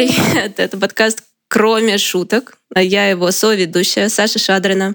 [0.00, 0.58] привет!
[0.58, 2.56] Это подкаст «Кроме шуток».
[2.74, 4.94] Я его соведущая Саша Шадрина.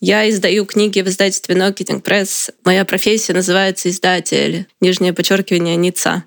[0.00, 2.54] Я издаю книги в издательстве Marketing Press.
[2.64, 4.66] Моя профессия называется издатель.
[4.80, 6.24] Нижнее подчеркивание НИЦА.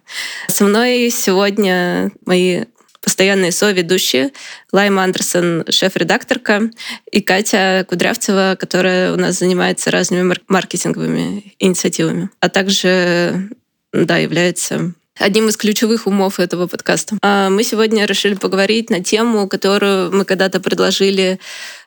[0.47, 2.65] Со мной сегодня мои
[3.01, 4.29] постоянные соведущие
[4.71, 6.69] Лайма Андерсон, шеф-редакторка,
[7.11, 13.49] и Катя Кудрявцева, которая у нас занимается разными маркетинговыми инициативами, а также
[13.91, 17.17] да, является одним из ключевых умов этого подкаста.
[17.21, 21.39] А мы сегодня решили поговорить на тему, которую мы когда-то предложили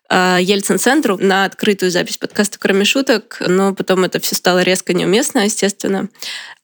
[0.09, 5.45] а, Ельцин-центру на открытую запись подкаста «Кроме шуток», но потом это все стало резко неуместно,
[5.47, 6.09] естественно.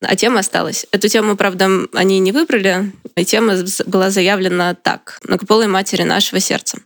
[0.03, 0.87] А тема осталась.
[0.93, 3.55] Эту тему, правда, они не выбрали, и тема
[3.87, 5.19] была заявлена так.
[5.25, 6.79] «Многополые матери нашего сердца».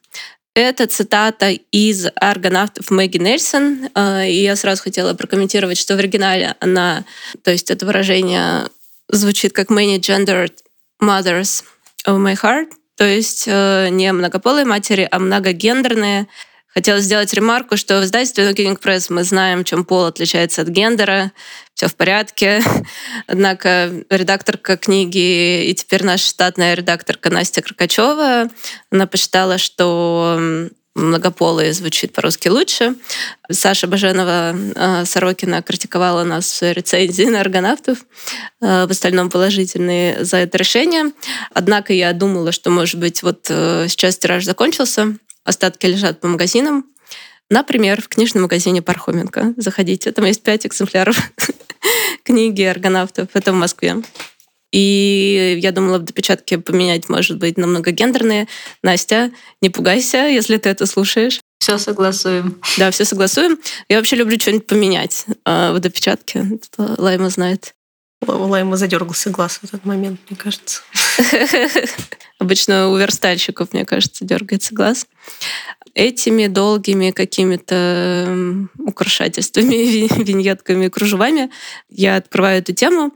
[0.54, 3.88] Это цитата из «Аргонавтов» Мэгги Нельсон.
[3.94, 7.04] А, и я сразу хотела прокомментировать, что в оригинале она,
[7.42, 8.68] то есть это выражение
[9.12, 10.54] звучит как many gendered
[11.00, 11.62] mothers
[12.06, 16.26] of my heart, то есть э, не многополые матери, а многогендерные.
[16.68, 20.68] Хотела сделать ремарку, что в издательстве No Killing Press мы знаем, чем пол отличается от
[20.68, 21.32] гендера,
[21.74, 22.62] все в порядке.
[23.26, 28.48] Однако редакторка книги и теперь наша штатная редакторка Настя Кракачева,
[28.90, 32.96] она посчитала, что многополые звучит по-русски лучше.
[33.50, 38.04] Саша Баженова э, Сорокина критиковала нас в своей рецензии на аргонавтов.
[38.60, 41.12] Э, в остальном положительные за это решение.
[41.54, 46.84] Однако я думала, что, может быть, вот э, сейчас тираж закончился, остатки лежат по магазинам.
[47.48, 49.54] Например, в книжном магазине Пархоменко.
[49.56, 51.16] Заходите, там есть пять экземпляров
[52.24, 53.28] книги аргонавтов.
[53.34, 53.96] Это в Москве.
[54.72, 58.48] И я думала в допечатке поменять, может быть, на многогендерные.
[58.82, 61.40] Настя, не пугайся, если ты это слушаешь.
[61.58, 62.60] Все согласуем.
[62.78, 63.58] Да, все согласуем.
[63.88, 66.58] Я вообще люблю что-нибудь поменять э, в допечатке.
[66.76, 67.74] Лайма знает.
[68.26, 70.82] У Лайма задергался глаз в этот момент, мне кажется.
[72.38, 75.06] Обычно у верстальщиков, мне кажется, дергается глаз.
[75.94, 81.50] Этими долгими какими-то украшательствами, виньетками, кружевами
[81.88, 83.12] я открываю эту тему.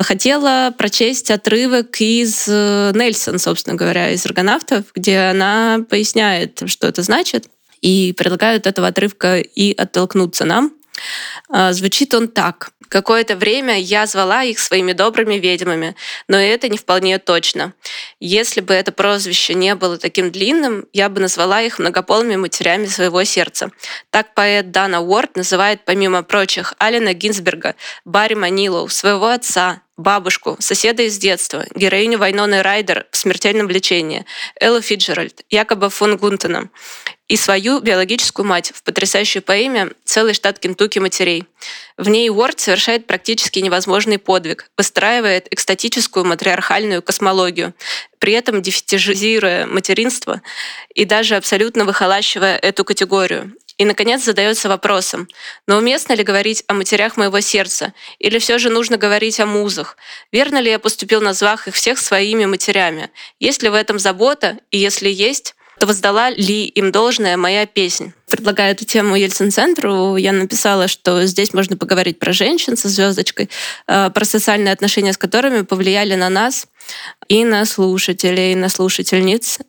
[0.00, 7.02] Хотела прочесть отрывок из э, Нельсон, собственно говоря, из «Аргонавтов», где она поясняет, что это
[7.02, 7.48] значит,
[7.80, 10.72] и предлагает этого отрывка и оттолкнуться нам.
[11.48, 12.70] А, звучит он так.
[12.88, 15.94] Какое-то время я звала их своими добрыми ведьмами,
[16.26, 17.74] но это не вполне точно.
[18.20, 23.24] Если бы это прозвище не было таким длинным, я бы назвала их многополыми матерями своего
[23.24, 23.70] сердца.
[24.10, 31.02] Так поэт Дана Уорд называет, помимо прочих, Алина Гинзберга, Барри Манилоу, своего отца, бабушку, соседа
[31.02, 34.24] из детства, героиню Вайноны Райдер в «Смертельном влечении»,
[34.58, 36.70] Эллу Фиджеральд, Якоба фон Гунтена
[37.26, 41.44] и свою биологическую мать в потрясающей поэме «Целый штат Кентукки матерей».
[41.98, 47.74] В ней Уорд совершает практически невозможный подвиг, выстраивает экстатическую матриархальную космологию,
[48.18, 50.40] при этом дефетижизируя материнство
[50.94, 53.52] и даже абсолютно выхолащивая эту категорию.
[53.78, 55.28] И, наконец, задается вопросом,
[55.68, 59.96] но уместно ли говорить о матерях моего сердца, или все же нужно говорить о музах?
[60.32, 63.10] Верно ли я поступил, назвав их всех своими матерями?
[63.38, 64.58] Есть ли в этом забота?
[64.72, 68.12] И если есть, то воздала ли им должное моя песня?
[68.28, 73.48] Предлагая эту тему Ельцин-центру, я написала, что здесь можно поговорить про женщин со звездочкой,
[73.86, 76.66] э, про социальные отношения, с которыми повлияли на нас
[77.28, 79.60] и на слушателей, и на слушательниц.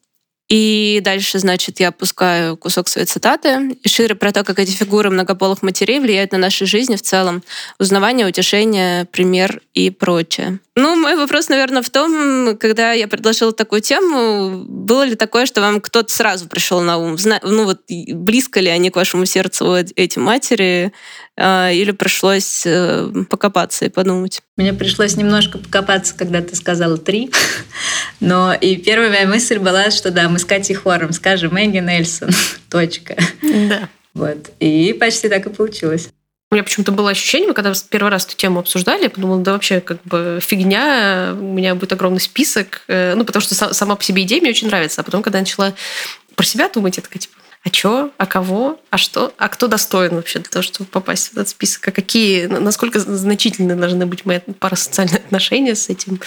[0.50, 3.78] И дальше, значит, я опускаю кусок своей цитаты.
[3.86, 7.44] Шире про то, как эти фигуры многополых матерей влияют на наши жизни в целом.
[7.80, 10.60] Узнавание, утешение, пример и прочее.
[10.80, 15.60] Ну, мой вопрос, наверное, в том, когда я предложила такую тему, было ли такое, что
[15.60, 17.18] вам кто-то сразу пришел на ум?
[17.44, 20.94] Ну, вот близко ли они к вашему сердцу, эти матери?
[21.36, 24.42] А, или пришлось э, покопаться и подумать?
[24.56, 27.30] Мне пришлось немножко покопаться, когда ты сказала три.
[28.22, 32.30] Но и первая моя мысль была, что да, мы с Катей хором скажем Мэгги Нельсон.
[32.70, 33.18] Точка.
[33.42, 33.90] Да.
[34.14, 34.50] Вот.
[34.60, 36.10] И почти так и получилось.
[36.52, 39.54] У меня почему-то было ощущение, мы когда первый раз эту тему обсуждали, я подумала, да
[39.54, 44.04] вообще как бы фигня, у меня будет огромный список, э, ну, потому что сама по
[44.04, 45.02] себе идея мне очень нравится.
[45.02, 45.76] А потом, когда я начала
[46.34, 50.16] про себя думать, я такая, типа, а что, а кого, а что, а кто достоин
[50.16, 54.40] вообще для того, чтобы попасть в этот список, а какие, насколько значительны должны быть мои
[54.40, 56.20] парасоциальные отношения с этим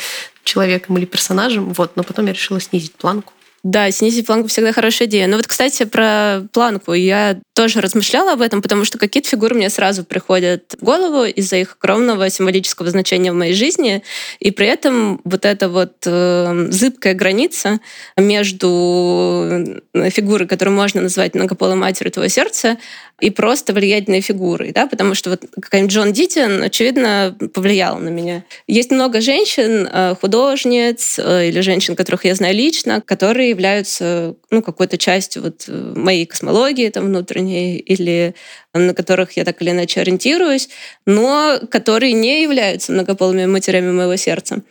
[0.44, 1.72] человеком или персонажем.
[1.72, 3.32] Вот, но потом я решила снизить планку
[3.62, 5.28] Да, снизить планку всегда хорошая идея.
[5.28, 6.94] Но вот, кстати, про планку.
[6.94, 11.58] Я тоже размышляла об этом, потому что какие-то фигуры мне сразу приходят в голову из-за
[11.58, 14.02] их огромного символического значения в моей жизни.
[14.40, 17.78] И при этом вот эта вот э, зыбкая граница
[18.16, 22.78] между э, фигурой, которую можно назвать многополой матерью твоего сердца,
[23.22, 28.42] и просто влиятельной фигурой, да, потому что вот какая-нибудь Джон Дитин, очевидно, повлиял на меня.
[28.66, 34.62] Есть много женщин, э, художниц э, или женщин, которых я знаю лично, которые являются ну,
[34.62, 38.34] какой-то частью вот э, моей космологии там внутренней или
[38.74, 40.68] на которых я так или иначе ориентируюсь,
[41.06, 44.62] но которые не являются многополыми матерями моего сердца.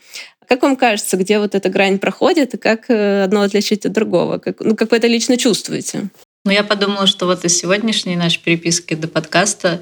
[0.47, 4.37] Как вам кажется, где вот эта грань проходит и как одно отличить от другого?
[4.37, 6.09] Как, ну, как вы это лично чувствуете?
[6.43, 9.81] Ну, я подумала, что вот из сегодняшней нашей переписки до подкаста,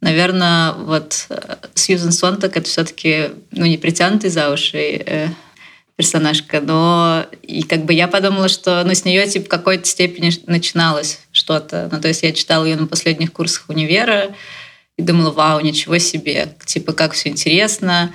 [0.00, 5.28] наверное, вот э, Сьюзен Сонтак это все-таки ну, не притянутый за уши э,
[6.00, 10.32] персонажка, но и как бы я подумала, что ну, с нее типа в какой-то степени
[10.46, 11.90] начиналось что-то.
[11.92, 14.34] Ну, то есть я читала ее на последних курсах универа
[14.96, 18.14] и думала, вау, ничего себе, типа как все интересно,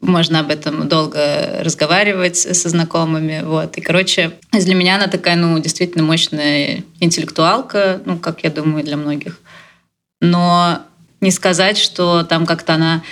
[0.00, 3.42] можно об этом долго разговаривать со знакомыми.
[3.44, 3.78] Вот.
[3.78, 8.96] И, короче, для меня она такая, ну, действительно мощная интеллектуалка, ну, как я думаю, для
[8.96, 9.38] многих.
[10.20, 10.80] Но
[11.20, 13.04] не сказать, что там как-то она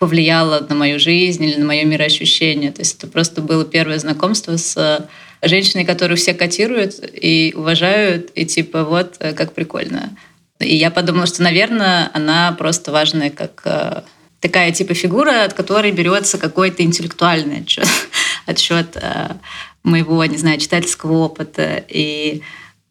[0.00, 2.72] повлияла на мою жизнь или на мое мироощущение.
[2.72, 5.06] То есть это просто было первое знакомство с
[5.42, 10.16] женщиной, которую все котируют и уважают, и типа вот э, как прикольно.
[10.58, 14.00] И я подумала, что, наверное, она просто важная как э,
[14.40, 17.86] такая типа фигура, от которой берется какой-то интеллектуальный отчет,
[18.46, 19.34] отчет э,
[19.82, 22.40] моего, не знаю, читательского опыта и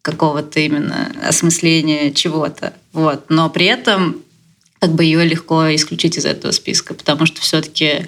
[0.02, 2.72] какого-то именно осмысления чего-то.
[2.92, 3.30] Вот.
[3.30, 4.22] Но при этом
[4.80, 8.06] как бы ее легко исключить из этого списка, потому что все-таки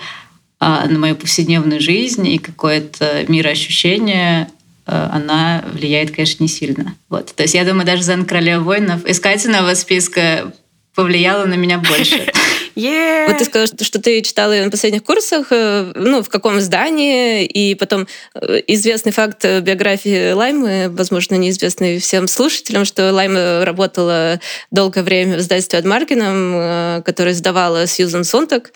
[0.58, 4.48] а, на мою повседневную жизнь и какое-то мироощущение
[4.86, 6.94] а, она влияет, конечно, не сильно.
[7.08, 7.34] Вот.
[7.34, 10.52] То есть я думаю, даже «Зен королева воинов» Катиного списка
[10.94, 12.32] повлияла на меня больше.
[12.74, 13.26] Yeah.
[13.28, 16.58] Вот ты сказала, что, что ты читала ее на последних курсах, э, ну, в каком
[16.58, 24.40] издании, и потом э, известный факт биографии Лаймы, возможно, неизвестный всем слушателям, что Лайма работала
[24.70, 28.72] долгое время в издательстве Адмаркином, э, которое издавала Сьюзан Сонтак,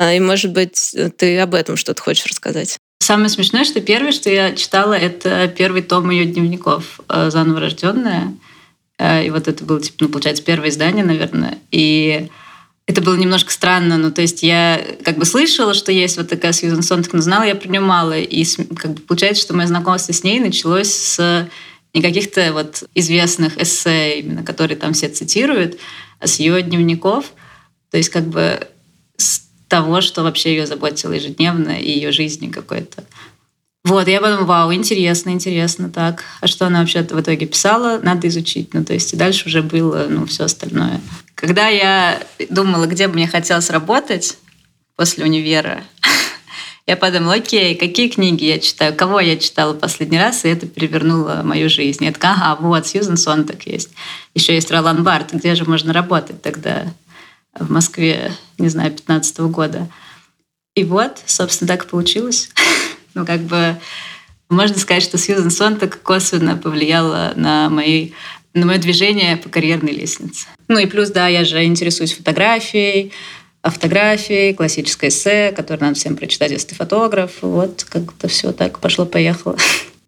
[0.00, 2.78] и, может быть, ты об этом что-то хочешь рассказать?
[3.00, 8.32] Самое смешное, что первое, что я читала, это первый том ее дневников «Заново рожденная».
[9.00, 11.58] И вот это было, типа, ну, получается, первое издание, наверное.
[11.72, 12.28] И
[12.88, 13.98] это было немножко странно.
[13.98, 17.42] Ну, то есть я как бы слышала, что есть вот такая Сьюзан Сонтак, но знала
[17.42, 18.18] я про нее мало.
[18.18, 18.44] И
[18.76, 21.48] как бы получается, что мое знакомство с ней началось с
[21.92, 25.78] не каких-то вот известных эссе, именно которые там все цитируют,
[26.18, 27.26] а с ее дневников.
[27.90, 28.66] То есть как бы
[29.18, 33.04] с того, что вообще ее заботило ежедневно и ее жизни какой-то.
[33.88, 36.22] Вот, я подумала, вау, интересно, интересно, так.
[36.42, 38.74] А что она вообще в итоге писала, надо изучить.
[38.74, 41.00] Ну, то есть и дальше уже было, ну, все остальное.
[41.34, 44.36] Когда я думала, где бы мне хотелось работать
[44.94, 45.84] после универа,
[46.86, 51.40] я подумала, окей, какие книги я читаю, кого я читала последний раз, и это перевернуло
[51.42, 52.04] мою жизнь.
[52.04, 53.88] Я такая, ага, вот, Сьюзен Сонтак есть.
[54.34, 56.84] Еще есть Ролан Барт, где же можно работать тогда
[57.58, 59.88] в Москве, не знаю, 15 -го года.
[60.74, 62.50] И вот, собственно, так получилось.
[63.18, 63.76] ну, как бы
[64.48, 68.12] можно сказать, что Сьюзен Сонтак косвенно повлияла на мои
[68.54, 70.46] на мое движение по карьерной лестнице.
[70.68, 73.12] Ну и плюс, да, я же интересуюсь фотографией,
[73.62, 77.32] а фотографией, классическое эссе, которое надо всем прочитать, если ты фотограф.
[77.42, 79.56] Вот как-то все так пошло-поехало.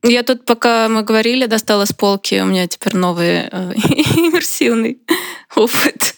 [0.03, 3.73] Я тут, пока мы говорили, достала с полки, у меня теперь новый э,
[4.17, 4.99] иммерсивный
[5.55, 6.17] опыт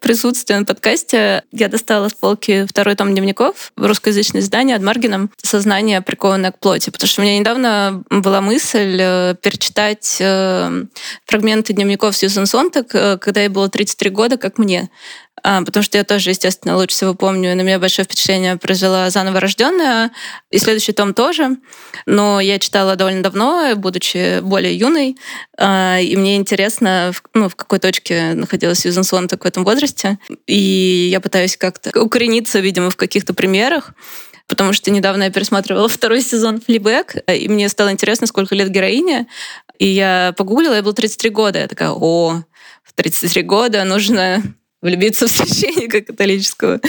[0.00, 1.44] присутствия на подкасте.
[1.52, 6.90] Я достала с полки второй том дневников, русскоязычное издание от Маргином «Сознание, прикованное к плоти».
[6.90, 10.84] Потому что у меня недавно была мысль э, перечитать э,
[11.26, 14.90] фрагменты дневников Сьюзен Сонтак, э, когда ей было 33 года, как мне.
[15.46, 19.40] А, потому что я тоже, естественно, лучше всего помню, на меня большое впечатление произвела «Заново
[19.40, 20.10] рожденная»,
[20.50, 21.58] и следующий том тоже,
[22.06, 25.18] но я читала довольно давно, будучи более юной,
[25.58, 31.08] а, и мне интересно, ну, в какой точке находилась Сьюзен Сонтак в этом возрасте, и
[31.12, 33.92] я пытаюсь как-то укорениться, видимо, в каких-то примерах,
[34.46, 39.26] потому что недавно я пересматривала второй сезон «Флибэк», и мне стало интересно, сколько лет героине,
[39.78, 42.44] и я погуглила, я было 33 года, я такая, о,
[42.82, 44.42] в 33 года нужно
[44.84, 46.80] влюбиться в священника католического.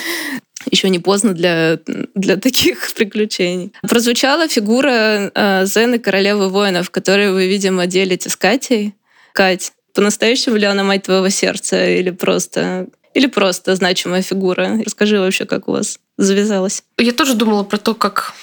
[0.69, 1.79] Еще не поздно для,
[2.13, 3.71] для таких приключений.
[3.81, 8.93] Прозвучала фигура э, Зены королевы воинов, которую вы, видимо, делите с Катей.
[9.33, 14.81] Кать, по-настоящему ли она мать твоего сердца или просто или просто значимая фигура?
[14.83, 16.83] Расскажи вообще, как у вас завязалось.
[16.97, 18.33] Я тоже думала про то, как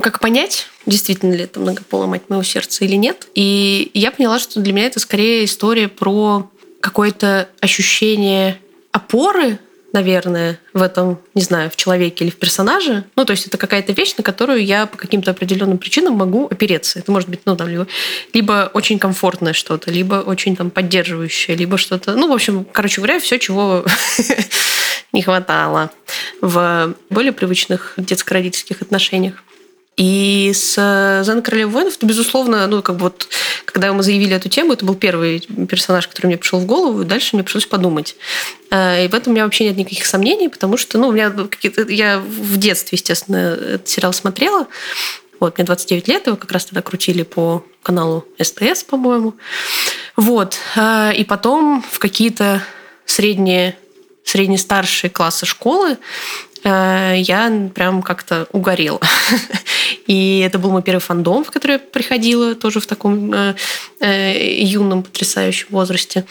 [0.00, 3.28] как понять, действительно ли это многополая мать моего сердца или нет.
[3.34, 6.50] И я поняла, что для меня это скорее история про
[6.80, 8.58] какое-то ощущение
[9.12, 9.58] опоры
[9.94, 13.04] наверное, в этом, не знаю, в человеке или в персонаже.
[13.14, 16.98] Ну, то есть это какая-то вещь, на которую я по каким-то определенным причинам могу опереться.
[16.98, 17.86] Это может быть, ну, там, либо,
[18.32, 23.20] либо очень комфортное что-то, либо очень там поддерживающее, либо что-то, ну, в общем, короче говоря,
[23.20, 23.84] все, чего
[25.12, 25.90] не хватало
[26.40, 29.44] в более привычных детско-родительских отношениях.
[29.96, 30.74] И с
[31.24, 33.28] Зена Королева воинов, это, безусловно, ну, как бы вот,
[33.66, 37.04] когда мы заявили эту тему, это был первый персонаж, который мне пришел в голову, и
[37.04, 38.16] дальше мне пришлось подумать.
[38.70, 41.30] Э, и в этом у меня вообще нет никаких сомнений, потому что, ну, у меня
[41.30, 41.82] какие-то...
[41.82, 44.66] Я в детстве, естественно, этот сериал смотрела.
[45.40, 49.34] Вот, мне 29 лет, его как раз тогда крутили по каналу СТС, по-моему.
[50.16, 50.56] Вот.
[50.74, 52.62] Э, и потом в какие-то
[53.04, 53.76] средние
[54.24, 55.98] средне-старшие классы школы Э,
[56.64, 59.00] я прям как-то угорела.
[60.06, 63.54] И это был мой первый фандом, в который я приходила тоже в таком э,
[64.00, 66.24] э, юном потрясающем возрасте.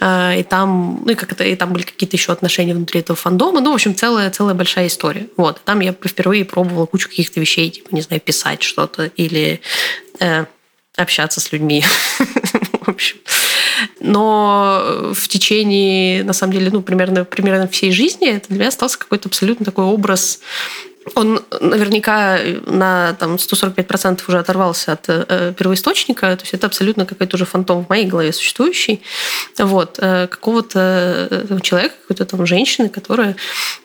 [0.00, 3.60] И там, ну и как это, и там были какие-то еще отношения внутри этого фандома.
[3.60, 5.28] Ну, в общем, целая, целая большая история.
[5.36, 5.60] Вот.
[5.64, 9.60] Там я впервые пробовала кучу каких-то вещей, типа, не знаю, писать что-то или
[10.18, 10.46] э,
[10.96, 11.84] общаться с людьми.
[12.80, 13.18] в общем.
[14.04, 18.98] Но в течение, на самом деле, ну, примерно, примерно всей жизни это для меня остался
[18.98, 20.40] какой-то абсолютно такой образ.
[21.14, 27.36] Он наверняка на там, 145% уже оторвался от э, первоисточника, то есть это абсолютно какой-то
[27.36, 29.02] уже фантом в моей голове существующий,
[29.58, 33.36] вот, э, какого-то э, человека, какой-то там женщины, которая,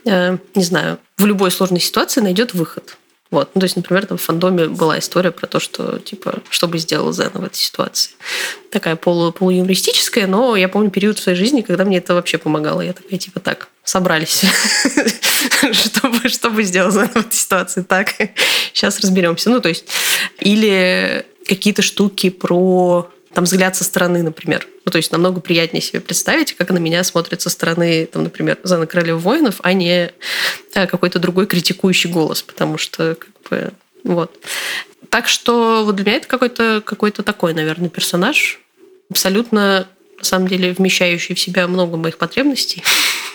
[0.06, 2.98] э, не знаю, в любой сложной ситуации найдет выход.
[3.30, 3.52] Вот.
[3.54, 6.78] Ну, то есть, например, там в фандоме была история про то, что, типа, что бы
[6.78, 8.12] сделал Зена в этой ситуации.
[8.72, 12.82] Такая полу, полуюмористическая, но я помню период в своей жизни, когда мне это вообще помогало.
[12.82, 14.44] Я такая, типа, так, собрались.
[15.72, 17.82] чтобы, чтобы сделал Зена в этой ситуации.
[17.82, 18.14] Так,
[18.74, 19.50] сейчас разберемся.
[19.50, 19.86] Ну, то есть,
[20.40, 24.68] или какие-то штуки про там взгляд со стороны, например.
[24.84, 28.58] Ну, то есть намного приятнее себе представить, как на меня смотрят со стороны, там, например,
[28.64, 30.12] Зана Королева воинов, а не
[30.74, 34.36] э, какой-то другой критикующий голос, потому что как бы вот.
[35.12, 38.60] Так что вот для меня это какой-то какой такой, наверное, персонаж,
[39.12, 42.84] абсолютно, на самом деле, вмещающий в себя много моих потребностей,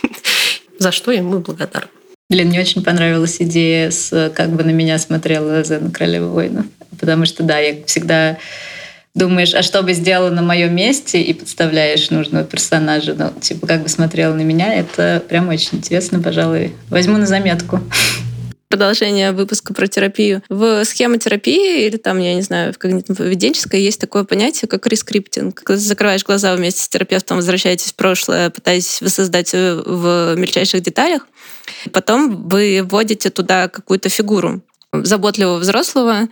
[0.81, 1.87] за что ему благодарна.
[2.29, 6.67] Блин, мне очень понравилась идея с как бы на меня смотрела Зена Королева воинов,
[6.99, 8.39] потому что, да, я всегда
[9.14, 13.83] думаешь, а что бы сделала на моем месте, и подставляешь нужного персонажа, ну, типа, как
[13.83, 16.73] бы смотрела на меня, это прям очень интересно, пожалуй.
[16.88, 17.81] Возьму на заметку
[18.73, 20.42] продолжение выпуска про терапию.
[20.49, 25.62] В схемотерапии или там, я не знаю, в когнитивно-поведенческой есть такое понятие, как рескриптинг.
[25.62, 31.26] Когда закрываешь глаза вместе с терапевтом, возвращаетесь в прошлое, пытаетесь воссоздать в мельчайших деталях,
[31.92, 36.28] потом вы вводите туда какую-то фигуру заботливого взрослого.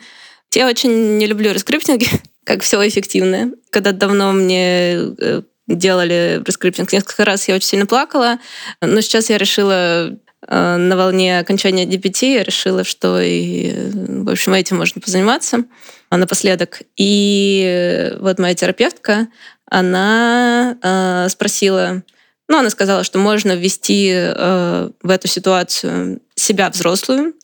[0.54, 2.08] Я очень не люблю рескриптинги,
[2.50, 3.52] как все эффективное.
[3.70, 8.40] Когда давно мне э, делали прескриптинг несколько раз, я очень сильно плакала,
[8.80, 10.08] но сейчас я решила
[10.48, 15.64] э, на волне окончания DPT я решила, что и, в общем, этим можно позаниматься
[16.10, 16.82] напоследок.
[16.96, 19.28] И вот моя терапевтка,
[19.66, 22.02] она э, спросила,
[22.48, 27.34] ну, она сказала, что можно ввести э, в эту ситуацию себя взрослую,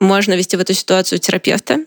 [0.00, 1.78] можно ввести в эту ситуацию терапевта,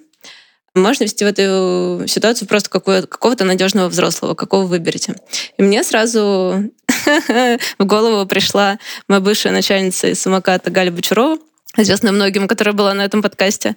[0.76, 5.16] можно вести в эту ситуацию просто какого-то надежного взрослого, какого выберете.
[5.58, 6.72] И мне сразу
[7.78, 11.38] в голову пришла моя бывшая начальница из самоката Галя Бочарова,
[11.78, 13.76] известная многим, которая была на этом подкасте.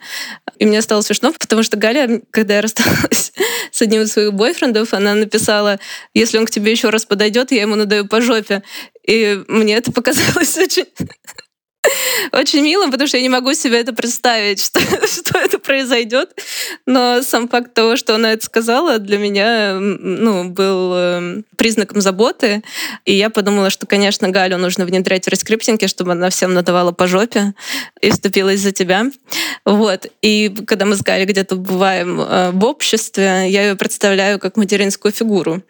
[0.58, 3.32] И мне стало смешно, потому что Галя, когда я рассталась
[3.70, 5.78] с одним из своих бойфрендов, она написала,
[6.14, 8.62] если он к тебе еще раз подойдет, я ему надаю по жопе.
[9.06, 10.86] И мне это показалось очень
[12.32, 16.30] очень милым, потому что я не могу себе это представить, что, что это произойдет.
[16.86, 22.62] Но сам факт того, что она это сказала, для меня ну, был эм, признаком заботы.
[23.04, 27.06] И я подумала, что, конечно, Галю нужно внедрять в рескриптинге, чтобы она всем надавала по
[27.06, 27.54] жопе
[28.00, 29.06] и вступилась за тебя.
[29.64, 30.06] Вот.
[30.22, 35.12] И когда мы с Галей где-то бываем э, в обществе, я ее представляю как материнскую
[35.12, 35.62] фигуру.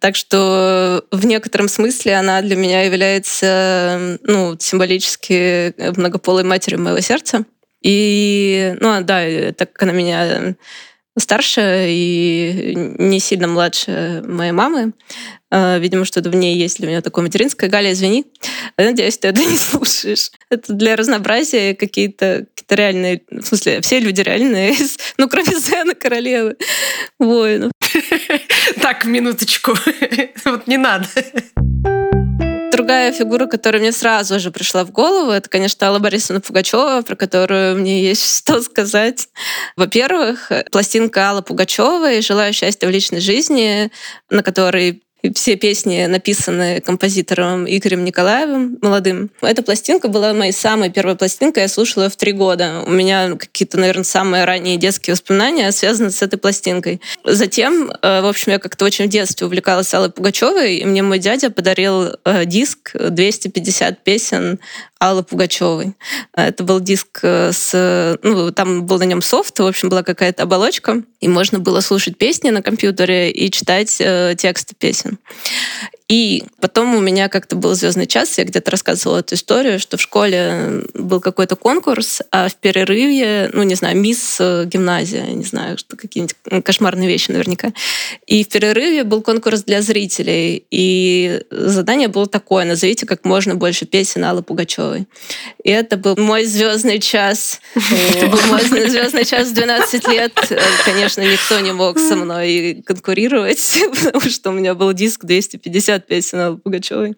[0.00, 7.44] Так что в некотором смысле она для меня является ну, символически многополой матерью моего сердца.
[7.82, 10.54] И, ну а, да, так как она меня
[11.18, 14.92] старше и не сильно младше моей мамы.
[15.50, 17.68] А, видимо, что-то в ней есть для меня такое материнское.
[17.68, 18.26] Галя, извини.
[18.76, 20.30] Надеюсь, ты это не слушаешь.
[20.48, 23.22] Это для разнообразия какие-то какие реальные...
[23.30, 24.74] В смысле, все люди реальные.
[25.18, 26.56] Ну, кроме Зена, королевы
[27.18, 27.72] воинов.
[28.80, 29.74] Так, минуточку.
[30.44, 31.06] Вот не надо.
[32.70, 37.16] Другая фигура, которая мне сразу же пришла в голову, это, конечно, Алла Борисовна Пугачева, про
[37.16, 39.28] которую мне есть что сказать.
[39.76, 43.90] Во-первых, пластинка Алла Пугачева и «Желаю счастья в личной жизни»,
[44.30, 45.02] на которой
[45.34, 49.30] все песни написаны композитором Игорем Николаевым, молодым.
[49.42, 51.64] Эта пластинка была моей самой первой пластинкой.
[51.64, 52.82] Я слушала в три года.
[52.86, 57.00] У меня какие-то, наверное, самые ранние детские воспоминания связаны с этой пластинкой.
[57.24, 61.18] Затем, э, в общем, я как-то очень в детстве увлекалась Аллой Пугачевой, и мне мой
[61.18, 64.58] дядя подарил э, диск 250 песен
[65.00, 65.94] Аллы Пугачевой.
[66.34, 68.18] Это был диск э, с...
[68.22, 72.18] Ну, там был на нем софт, в общем, была какая-то оболочка, и можно было слушать
[72.18, 75.18] песни на компьютере и читать э, тексты песен.
[76.10, 80.00] И потом у меня как-то был звездный час, я где-то рассказывала эту историю, что в
[80.00, 85.78] школе был какой-то конкурс, а в перерыве, ну, не знаю, мисс э, гимназия, не знаю,
[85.78, 87.72] что какие-нибудь кошмарные вещи наверняка.
[88.26, 93.86] И в перерыве был конкурс для зрителей, и задание было такое, назовите как можно больше
[93.86, 95.06] песен Аллы Пугачевой.
[95.62, 97.60] И это был мой звездный час.
[98.16, 100.32] Это был мой звездный час в 12 лет.
[100.84, 106.06] Конечно, никто не мог со мной конкурировать, потому что у меня был диск 250 50
[106.06, 107.16] песен Аллы Пугачевой.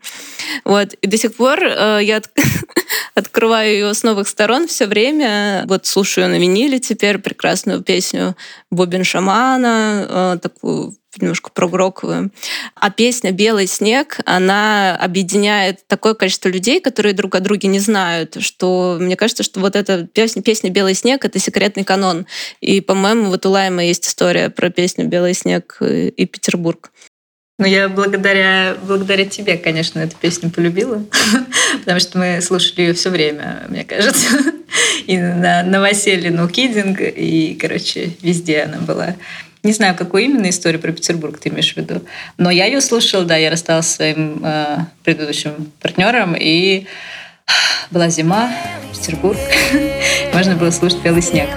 [0.64, 0.94] Вот.
[0.94, 2.30] И до сих пор э, я от...
[3.14, 5.64] открываю ее с новых сторон все время.
[5.66, 8.36] Вот слушаю на виниле теперь прекрасную песню
[8.70, 12.30] Бобин Шамана, э, такую немножко прогроковую.
[12.74, 18.38] А песня «Белый снег», она объединяет такое количество людей, которые друг о друге не знают,
[18.40, 22.26] что мне кажется, что вот эта песня, песня «Белый снег»— это секретный канон.
[22.62, 26.90] И, по-моему, вот у Лайма есть история про песню «Белый снег» и Петербург.
[27.62, 31.04] Ну, я благодаря, благодаря тебе, конечно, эту песню полюбила,
[31.78, 34.26] потому что мы слушали ее все время, мне кажется.
[35.06, 39.14] И на новоселье No Kidding, и, короче, везде она была.
[39.62, 42.02] Не знаю, какую именно историю про Петербург ты имеешь в виду,
[42.36, 46.86] но я ее слушала, да, я рассталась со своим э, предыдущим партнером, и
[47.92, 48.50] была зима,
[48.92, 49.38] Петербург,
[50.34, 51.48] можно было слушать «Белый снег».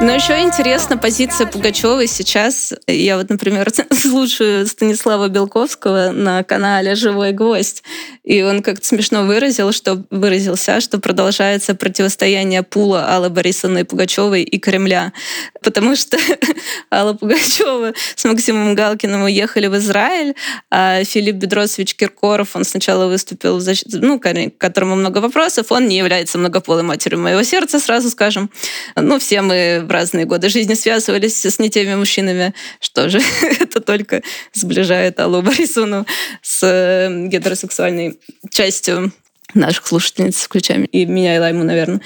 [0.00, 2.72] Но еще интересна позиция Пугачевой сейчас.
[2.86, 7.82] Я вот, например, слушаю Станислава Белковского на канале «Живой гвоздь».
[8.22, 14.58] И он как-то смешно выразил, что выразился, что продолжается противостояние пула Аллы Борисовны Пугачевой и
[14.60, 15.12] Кремля.
[15.62, 16.16] Потому что
[16.92, 20.36] Алла Пугачева с Максимом Галкиным уехали в Израиль,
[20.70, 25.88] а Филипп Бедросович Киркоров, он сначала выступил в защиту, ну, к которому много вопросов, он
[25.88, 28.50] не является многополой матерью моего сердца, сразу скажем.
[28.94, 32.54] Ну, все мы в разные годы жизни связывались с не теми мужчинами.
[32.80, 33.20] Что же,
[33.60, 34.22] это только
[34.52, 36.06] сближает Аллу Борисовну
[36.42, 38.20] с э, гетеросексуальной
[38.50, 39.12] частью
[39.54, 42.00] наших слушательниц, включая и меня, и Лайму, наверное.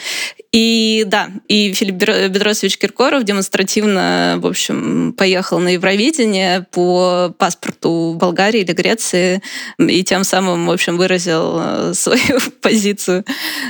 [0.53, 8.61] И да, и Филипп Бедросович Киркоров демонстративно, в общем, поехал на Евровидение по паспорту Болгарии
[8.61, 9.43] или Греции
[9.79, 13.25] и тем самым, в общем, выразил э, свою позицию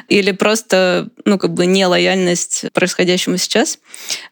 [0.08, 3.78] или просто, ну, как бы нелояльность происходящему сейчас.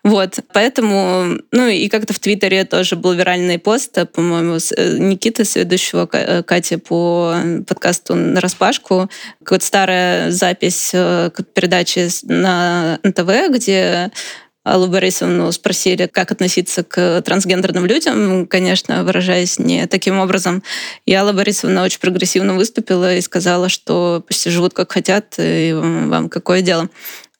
[0.02, 6.08] Вот, поэтому, ну, и как-то в Твиттере тоже был виральный пост, по-моему, э, Никиты, следующего
[6.12, 9.08] э, Кати по подкасту «На распашку»,
[9.42, 14.10] какая-то старая запись передачи на НТВ, где
[14.62, 20.62] Аллу Борисовну спросили, как относиться к трансгендерным людям, конечно, выражаясь не таким образом.
[21.06, 26.28] И Алла Борисовна очень прогрессивно выступила и сказала, что пусть живут как хотят, и вам
[26.28, 26.90] какое дело.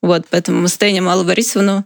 [0.01, 1.85] Вот, поэтому мы стоим Аллу Борисовну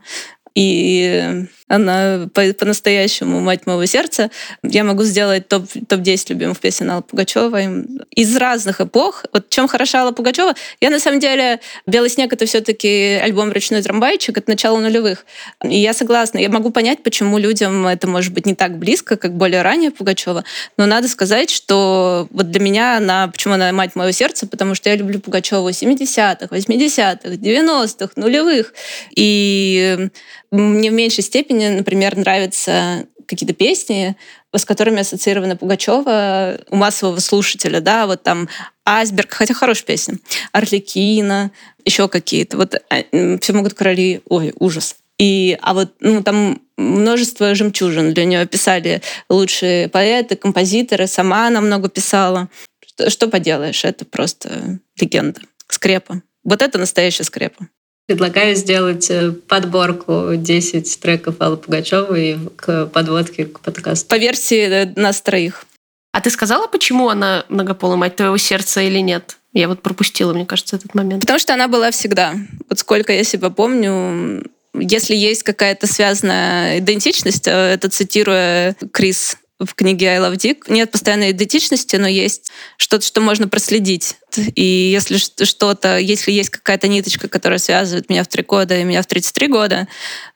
[0.55, 4.29] и она по-настоящему мать моего сердца.
[4.61, 9.25] Я могу сделать топ- топ-10 любимых песен Аллы Пугачевой из разных эпох.
[9.33, 10.53] Вот чем хороша Алла Пугачева?
[10.79, 15.25] Я на самом деле «Белый снег»— это все таки альбом «Ручной трамвайчик» от начала нулевых.
[15.63, 16.37] И я согласна.
[16.37, 20.43] Я могу понять, почему людям это может быть не так близко, как более ранее Пугачева.
[20.77, 23.27] Но надо сказать, что вот для меня она...
[23.27, 24.45] Почему она мать моего сердца?
[24.45, 28.73] Потому что я люблю Пугачеву 70-х, 80-х, 90-х, нулевых.
[29.15, 30.09] И
[30.51, 34.15] мне в меньшей степени, например, нравятся какие-то песни,
[34.53, 38.47] с которыми ассоциирована Пугачева у массового слушателя, да, вот там
[38.85, 40.17] Айсберг, хотя хорошая песня,
[40.51, 41.51] Арлекина,
[41.83, 42.57] еще какие-то.
[42.57, 44.95] Вот а, все могут короли, ой, ужас.
[45.17, 51.61] И, а вот ну, там множество жемчужин для нее писали лучшие поэты, композиторы, сама она
[51.61, 52.49] много писала.
[52.85, 55.41] Что, что поделаешь, это просто легенда.
[55.67, 56.21] Скрепа.
[56.43, 57.67] Вот это настоящая скрепа.
[58.07, 64.07] Предлагаю сделать э, подборку 10 треков Аллы Пугачевой к подводке к подкасту.
[64.07, 65.65] По версии э, нас троих.
[66.11, 69.37] А ты сказала, почему она многополая мать твоего сердца или нет?
[69.53, 71.21] Я вот пропустила, мне кажется, этот момент.
[71.21, 72.35] Потому что она была всегда.
[72.69, 79.73] Вот сколько я себя помню, если есть какая-то связанная идентичность, э, это цитируя Крис в
[79.73, 80.65] книге I Love Dick.
[80.67, 84.17] Нет постоянной идентичности, но есть что-то, что можно проследить.
[84.37, 89.01] И если что-то, если есть какая-то ниточка, которая связывает меня в три года и меня
[89.01, 89.87] в 33 года,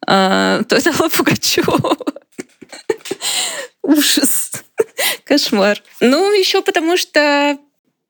[0.07, 1.97] э, то это Алла Пугачева.
[3.83, 4.51] Ужас.
[5.23, 5.81] Кошмар.
[5.99, 7.57] Ну, еще потому что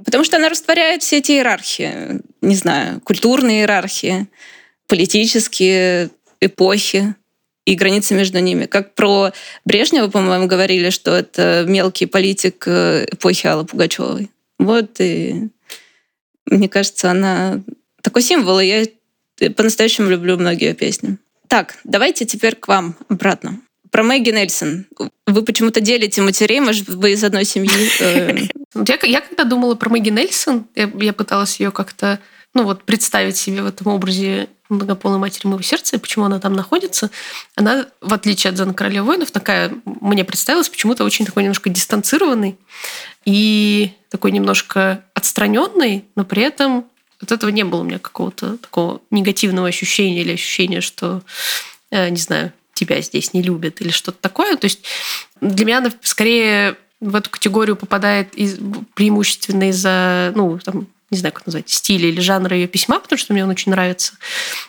[0.04, 4.28] Потому что она растворяет все эти иерархии, не знаю, культурные иерархии,
[4.88, 7.16] политические эпохи
[7.66, 8.66] и границы между ними.
[8.66, 9.32] Как про
[9.66, 14.32] Брежнева, по-моему, говорили, что это мелкий политик э, эпохи Аллы Пугачевой.
[14.58, 15.50] Вот и
[16.50, 17.62] мне кажется, она
[18.02, 18.66] такой символ, и
[19.40, 21.18] я по-настоящему люблю многие песни.
[21.48, 23.60] Так, давайте теперь к вам обратно.
[23.92, 24.86] Про Мэгги Нельсон.
[25.26, 27.72] Вы почему-то делите матерей, может, вы из одной семьи?
[28.02, 28.38] Э,
[28.88, 32.20] я, я когда думала про Мэгги Нельсон, я, я пыталась ее как-то
[32.54, 36.54] ну вот представить себе в этом образе многополой матери моего сердца, и почему она там
[36.54, 37.10] находится,
[37.56, 42.58] она, в отличие от Зана Короля воинов, такая, мне представилась почему-то очень такой немножко дистанцированный
[43.26, 46.86] и такой немножко отстраненный, но при этом
[47.22, 51.22] от этого не было у меня какого-то такого негативного ощущения или ощущения, что,
[51.92, 54.56] э, не знаю, тебя здесь не любят или что-то такое.
[54.56, 54.86] То есть
[55.42, 58.58] для меня она скорее в эту категорию попадает из,
[58.94, 63.34] преимущественно из-за, ну, там, не знаю, как назвать, стиля или жанра ее письма, потому что
[63.34, 64.14] мне он очень нравится.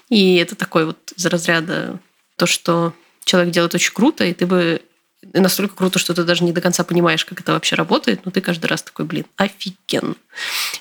[0.09, 1.99] И это такой вот из разряда
[2.37, 4.83] то, что человек делает очень круто, и ты бы
[5.23, 8.41] настолько круто, что ты даже не до конца понимаешь, как это вообще работает, но ты
[8.41, 10.15] каждый раз такой, блин, офигенно.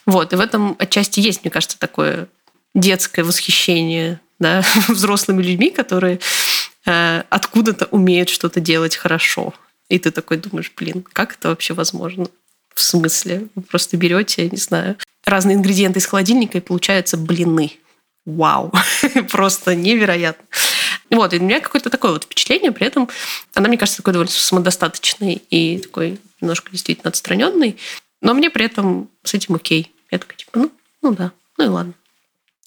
[0.06, 2.28] Вот, и в этом отчасти есть, мне кажется, такое
[2.74, 6.20] детское восхищение да, взрослыми людьми, которые
[6.86, 9.54] э, откуда-то умеют что-то делать хорошо.
[9.90, 12.28] И ты такой думаешь, блин, как это вообще возможно?
[12.74, 13.48] В смысле?
[13.56, 14.98] Вы просто берете, не знаю,
[15.30, 17.74] разные ингредиенты из холодильника, и получаются блины.
[18.26, 18.72] Вау!
[19.32, 20.46] просто невероятно.
[21.10, 23.10] Вот, и у меня какое-то такое вот впечатление, при этом
[23.56, 27.78] она, мне кажется, такой довольно самодостаточный и такой немножко действительно отстраненный,
[28.22, 29.92] но мне при этом с этим окей.
[30.12, 31.94] Я такая, типа, ну, ну да, ну и ладно.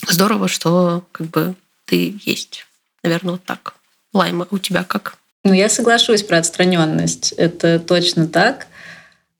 [0.08, 2.66] Здорово, что как бы ты есть.
[3.02, 3.74] Наверное, вот так.
[4.12, 5.16] Лайма, у тебя как?
[5.44, 7.32] Ну, я соглашусь про отстраненность.
[7.32, 8.66] Это точно так.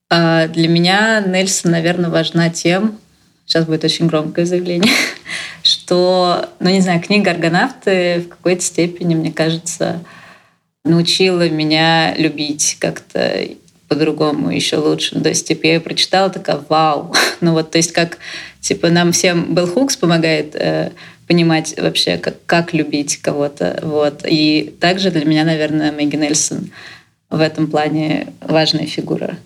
[0.09, 2.99] А для меня Нельсон, наверное, важна тем,
[3.45, 4.91] сейчас будет очень громкое заявление,
[5.63, 10.03] что, ну, не знаю, книга «Аргонавты» в какой-то степени, мне кажется,
[10.83, 13.47] научила меня любить как-то
[13.87, 15.19] по-другому, еще лучше.
[15.21, 17.13] То есть, типа, я ее прочитала, такая, вау.
[17.41, 18.17] Ну вот, то есть, как,
[18.61, 20.91] типа, нам всем Белл Хукс помогает э,
[21.27, 23.79] понимать вообще, как, как любить кого-то.
[23.83, 24.23] Вот.
[24.25, 26.71] И также для меня, наверное, Мэгги Нельсон
[27.29, 29.37] в этом плане важная фигура.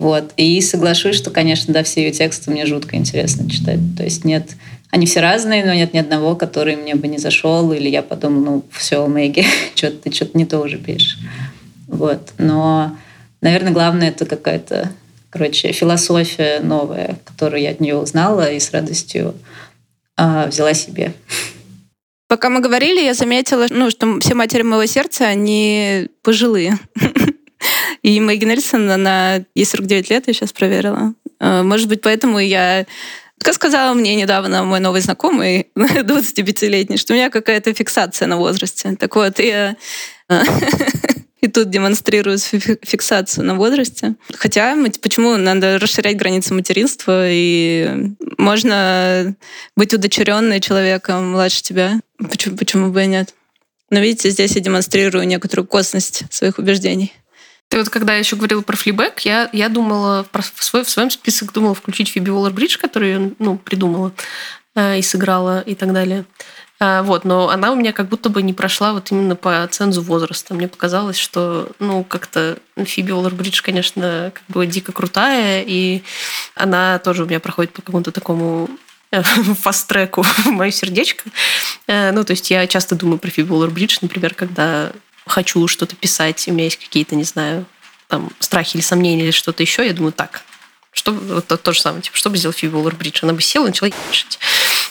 [0.00, 0.32] Вот.
[0.38, 3.80] И соглашусь, что, конечно, да, все ее тексты мне жутко интересно читать.
[3.98, 4.56] То есть нет...
[4.90, 8.44] Они все разные, но нет ни одного, который мне бы не зашел, или я подумала,
[8.44, 11.18] ну, все, Мэгги, что ты что-то не то уже пишешь.
[11.86, 12.32] Вот.
[12.38, 12.96] Но,
[13.42, 14.90] наверное, главное это какая-то,
[15.28, 19.34] короче, философия новая, которую я от нее узнала и с радостью
[20.16, 21.12] э, взяла себе.
[22.26, 26.78] Пока мы говорили, я заметила, ну, что все матери моего сердца, они пожилые.
[28.02, 31.14] И Мэгги Нельсон, она ей 49 лет, я сейчас проверила.
[31.38, 32.86] А, может быть, поэтому я
[33.42, 38.96] как сказала мне недавно мой новый знакомый, 25-летний, что у меня какая-то фиксация на возрасте.
[38.98, 39.76] Так вот, я
[41.40, 44.14] и тут демонстрируют фиксацию на возрасте.
[44.34, 49.34] Хотя почему надо расширять границы материнства, и можно
[49.76, 52.00] быть удочеренной человеком младше тебя.
[52.18, 53.34] Почему, почему бы и нет?
[53.88, 57.12] Но видите, здесь я демонстрирую некоторую косность своих убеждений.
[57.70, 61.08] Ты вот когда я еще говорила про флибэк, я, я думала, в, свой, в своем
[61.08, 64.12] список думала включить Фиби Уоллер-Бридж, которую ну, придумала
[64.74, 66.24] э, и сыграла и так далее.
[66.80, 70.02] А, вот, но она у меня как будто бы не прошла вот именно по цензу
[70.02, 70.52] возраста.
[70.52, 76.02] Мне показалось, что, ну, как-то Фиби Уоллер-Бридж, конечно, как бы дико крутая, и
[76.56, 78.68] она тоже у меня проходит по какому-то такому
[79.12, 81.30] э, фаст-треку в мое сердечко.
[81.86, 84.90] Э, ну, то есть я часто думаю про Фиби Уоллер-Бридж, например, когда
[85.26, 87.66] хочу что-то писать, у меня есть какие-то, не знаю,
[88.08, 90.42] там, страхи или сомнения или что-то еще, я думаю, так,
[90.92, 93.20] что, вот то, то же самое, типа, что бы сделал Фиби Уоллер-Бридж?
[93.22, 94.38] Она бы села и начала ебашить.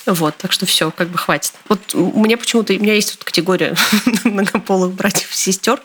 [0.06, 1.54] Вот, так что все, как бы хватит.
[1.68, 3.76] Вот мне почему-то, у меня есть вот категория
[4.24, 5.82] многополых братьев и сестер,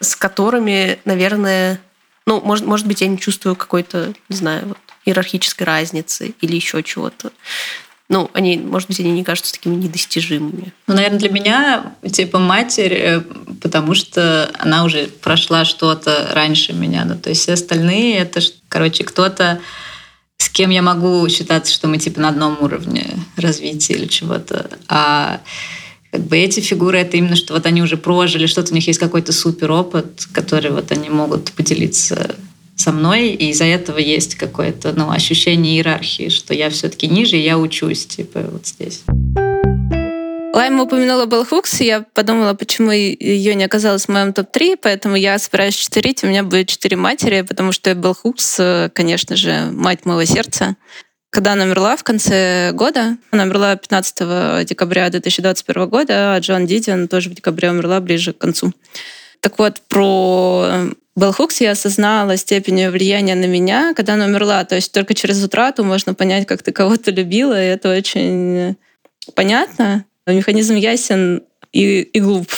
[0.00, 1.80] с которыми, наверное,
[2.26, 6.82] ну, может, может быть, я не чувствую какой-то, не знаю, вот, иерархической разницы или еще
[6.82, 7.32] чего-то.
[8.10, 10.72] Ну, они, может быть, они не кажутся такими недостижимыми.
[10.86, 13.20] Ну, наверное, для меня, типа, матерь, э,
[13.62, 17.04] потому что она уже прошла что-то раньше меня.
[17.06, 19.60] Ну, то есть все остальные, это, короче, кто-то
[20.36, 24.68] с кем я могу считаться, что мы типа на одном уровне развития или чего-то.
[24.88, 25.40] А
[26.10, 29.00] как бы эти фигуры это именно что вот они уже прожили, что-то у них есть
[29.00, 32.36] какой-то супер опыт, который вот они могут поделиться
[32.84, 37.40] со мной, и из-за этого есть какое-то ну, ощущение иерархии, что я все-таки ниже, и
[37.40, 39.04] я учусь, типа, вот здесь.
[40.52, 45.16] Лайма упомянула Белл Хукс, и я подумала, почему ее не оказалось в моем топ-3, поэтому
[45.16, 48.60] я собираюсь четырить, у меня будет четыре матери, потому что Белл Хукс,
[48.92, 50.76] конечно же, мать моего сердца.
[51.30, 57.08] Когда она умерла в конце года, она умерла 15 декабря 2021 года, а Джон Дидиан
[57.08, 58.72] тоже в декабре умерла ближе к концу.
[59.44, 64.64] Так вот, про Белл Хукс я осознала степень ее влияния на меня, когда она умерла.
[64.64, 68.74] То есть только через утрату можно понять, как ты кого-то любила, и это очень
[69.34, 70.06] понятно.
[70.26, 71.42] Механизм ясен
[71.74, 72.50] и, и глуп.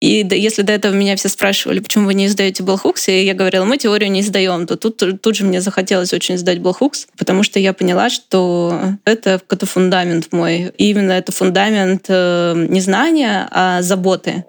[0.00, 3.64] И если до этого меня все спрашивали, почему вы не издаете Белхукс, и я говорила,
[3.64, 7.58] мы теорию не издаем, то тут, тут же мне захотелось очень издать Белхукс, потому что
[7.58, 10.72] я поняла, что это какой-то фундамент мой.
[10.78, 14.44] И именно это фундамент э, не знания, а заботы,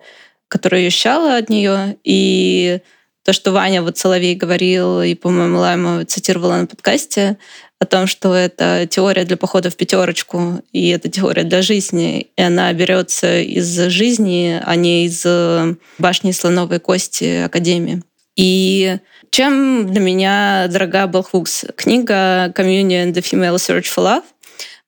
[0.49, 1.97] которую я ощущала от нее.
[2.03, 2.81] И
[3.23, 7.37] то, что Ваня вот Соловей говорил, и, по-моему, Лайма цитировала на подкасте,
[7.79, 12.41] о том, что это теория для похода в пятерочку, и это теория для жизни, и
[12.41, 18.03] она берется из жизни, а не из э, башни слоновой кости Академии.
[18.35, 18.97] И
[19.31, 21.65] чем для меня дорога Белл Хукс?
[21.77, 24.23] Книга «Communion and the Female Search for Love»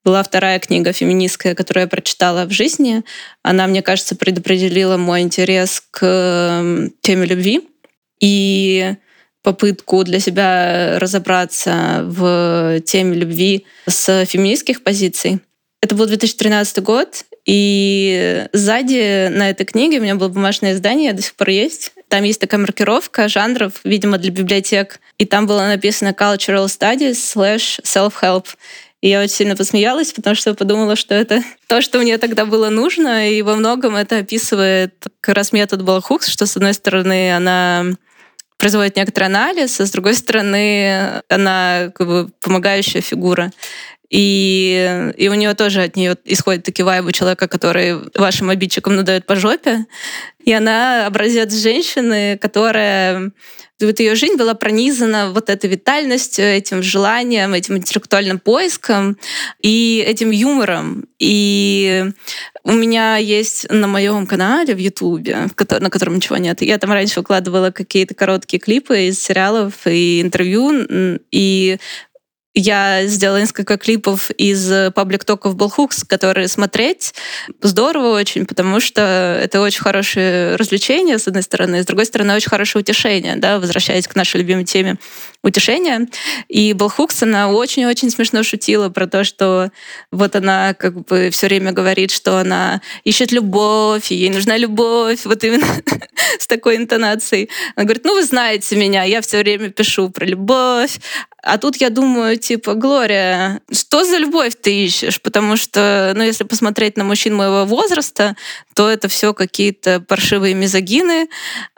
[0.03, 3.03] была вторая книга феминистская, которую я прочитала в жизни.
[3.43, 7.67] Она, мне кажется, предопределила мой интерес к э, теме любви.
[8.19, 8.95] И
[9.43, 15.39] попытку для себя разобраться в теме любви с феминистских позиций.
[15.81, 21.23] Это был 2013 год, и сзади на этой книге у меня было бумажное издание, до
[21.23, 21.91] сих пор есть.
[22.07, 24.99] Там есть такая маркировка жанров, видимо, для библиотек.
[25.17, 28.45] И там было написано Cultural Studies slash Self-Help.
[29.01, 32.69] И я очень сильно посмеялась, потому что подумала, что это то, что мне тогда было
[32.69, 37.85] нужно, и во многом это описывает как раз метод Балхукс, что, с одной стороны, она
[38.57, 43.51] производит некоторый анализ, а с другой стороны, она как бы помогающая фигура.
[44.11, 49.25] И, и у нее тоже от нее исходит такие вайбы человека, который вашим обидчикам надает
[49.25, 49.85] по жопе.
[50.43, 53.31] И она образец женщины, которая
[53.85, 59.17] вот ее жизнь была пронизана вот этой витальностью, этим желанием, этим интеллектуальным поиском
[59.61, 61.05] и этим юмором.
[61.19, 62.05] И
[62.63, 67.19] у меня есть на моем канале в Ютубе, на котором ничего нет, я там раньше
[67.19, 71.77] выкладывала какие-то короткие клипы из сериалов и интервью, и
[72.53, 77.13] я сделала несколько клипов из паблик-токов Bellhooks, которые смотреть
[77.61, 82.49] здорово очень, потому что это очень хорошее развлечение, с одной стороны, с другой стороны, очень
[82.49, 84.97] хорошее утешение, да, возвращаясь к нашей любимой теме
[85.43, 86.07] утешения.
[86.49, 89.71] И Bellhooks, она очень-очень смешно шутила про то, что
[90.11, 95.25] вот она как бы все время говорит, что она ищет любовь, и ей нужна любовь,
[95.25, 95.67] вот именно
[96.39, 97.49] с такой интонацией.
[97.75, 100.99] Она говорит, ну вы знаете меня, я все время пишу про любовь,
[101.43, 105.21] а тут я думаю, типа, Глория, что за любовь ты ищешь?
[105.21, 108.35] Потому что, ну, если посмотреть на мужчин моего возраста,
[108.75, 111.27] то это все какие-то паршивые мизогины.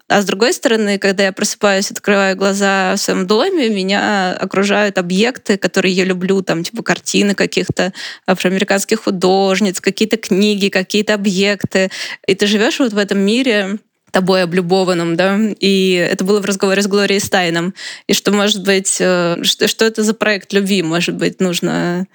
[0.09, 5.57] А с другой стороны, когда я просыпаюсь, открываю глаза в своем доме, меня окружают объекты,
[5.57, 7.93] которые я люблю, там, типа картины каких-то
[8.27, 11.89] афроамериканских художниц, какие-то книги, какие-то объекты.
[12.27, 13.79] И ты живешь вот в этом мире,
[14.13, 17.73] тобой облюбованным, да, и это было в разговоре с Глорией Стайном,
[18.07, 22.05] и что, может быть, э, что, что это за проект любви, может быть, нужно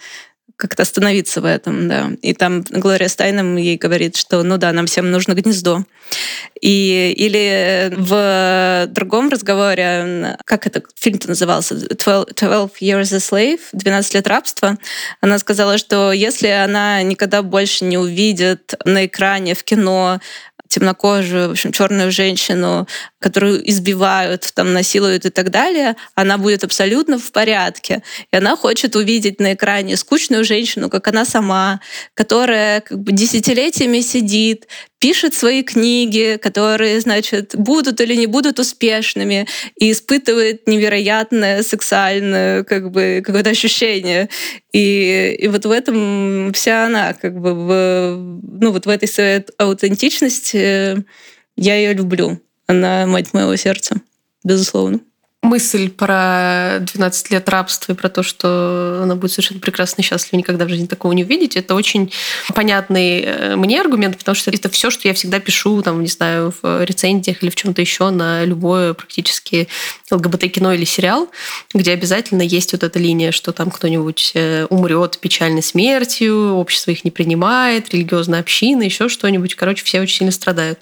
[0.58, 2.10] как-то остановиться в этом, да.
[2.20, 5.84] И там Глория Стайном ей говорит, что, ну да, нам всем нужно гнездо.
[6.60, 14.14] И, или в другом разговоре, как это фильм-то назывался, 12, 12 Years a Slave, 12
[14.14, 14.78] лет рабства,
[15.20, 20.18] она сказала, что если она никогда больше не увидит на экране, в кино
[20.68, 22.86] темнокожую, в общем, черную женщину,
[23.18, 28.02] которую избивают, там, насилуют и так далее, она будет абсолютно в порядке.
[28.30, 31.80] И она хочет увидеть на экране скучную женщину, как она сама,
[32.14, 39.46] которая как бы десятилетиями сидит, пишет свои книги, которые, значит, будут или не будут успешными,
[39.76, 44.28] и испытывает невероятное сексуальное как бы, какое-то ощущение.
[44.72, 48.16] И, и вот в этом вся она, как бы, в,
[48.60, 51.04] ну, вот в этой своей аутентичности
[51.56, 52.40] я ее люблю.
[52.66, 53.96] Она мать моего сердца,
[54.44, 55.00] безусловно.
[55.42, 60.64] Мысль про 12 лет рабства и про то, что она будет совершенно прекрасно счастлива, никогда
[60.64, 62.12] в жизни такого не увидеть, это очень
[62.54, 66.52] понятный э, мне аргумент, потому что это все, что я всегда пишу, там, не знаю,
[66.60, 69.68] в рецензиях или в чем-то еще на любое практически
[70.10, 71.28] ЛГБТ-кино или сериал,
[71.72, 77.04] где обязательно есть вот эта линия, что там кто-нибудь э, умрет печальной смертью, общество их
[77.04, 79.54] не принимает, религиозная община, еще что-нибудь.
[79.54, 80.80] Короче, все очень сильно страдают.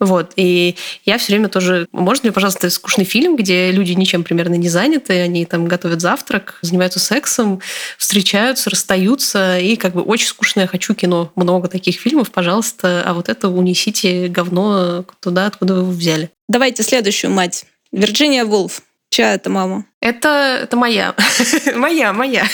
[0.00, 0.32] Вот.
[0.34, 1.86] И я все время тоже...
[1.92, 6.58] Можно мне, пожалуйста, скучный фильм, где люди ничем примерно не заняты, они там готовят завтрак,
[6.62, 7.60] занимаются сексом,
[7.98, 11.32] встречаются, расстаются, и как бы очень скучное хочу кино.
[11.36, 16.30] Много таких фильмов, пожалуйста, а вот это унесите говно туда, откуда вы его взяли.
[16.48, 17.64] Давайте следующую мать.
[17.92, 18.82] Вирджиния Вулф.
[19.10, 19.84] Чья это мама?
[20.00, 21.14] Это, это моя.
[21.74, 22.46] моя, моя.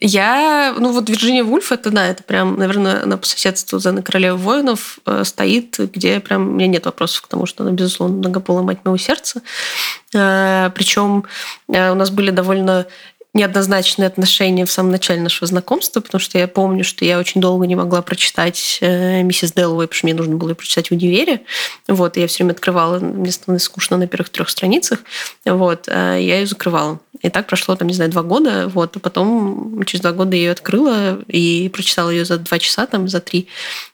[0.00, 4.36] Я, ну вот Вирджиния Вульф, это да, это прям, наверное, она по соседству за королевы
[4.36, 8.62] воинов э, стоит, где прям у меня нет вопросов к тому, что она, безусловно, многополая
[8.62, 9.40] мать моего сердца.
[10.14, 11.24] Э, причем
[11.68, 12.86] э, у нас были довольно
[13.36, 17.66] неоднозначные отношения в самом начале нашего знакомства, потому что я помню, что я очень долго
[17.66, 21.42] не могла прочитать э, «Миссис Дэллоуэй», потому что мне нужно было ее прочитать в универе.
[21.86, 25.00] Вот, и я все время открывала, мне становилось скучно на первых трех страницах.
[25.44, 26.98] Вот, а я ее закрывала.
[27.22, 28.68] И так прошло, там, не знаю, два года.
[28.68, 32.86] Вот, а потом через два года я ее открыла и прочитала ее за два часа,
[32.86, 33.48] там, за три.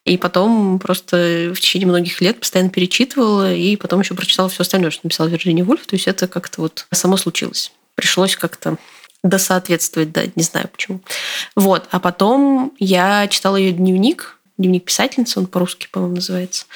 [0.05, 4.91] И потом просто в течение многих лет постоянно перечитывала, и потом еще прочитала все остальное,
[4.91, 5.87] что написала Вирджиния Вульф.
[5.87, 7.73] То есть это как-то вот само случилось.
[7.95, 8.77] Пришлось как-то
[9.23, 11.01] да соответствует, да, не знаю почему.
[11.55, 16.67] Вот, а потом я читала ее дневник, дневник писательницы, он по-русски, по-моему, называется.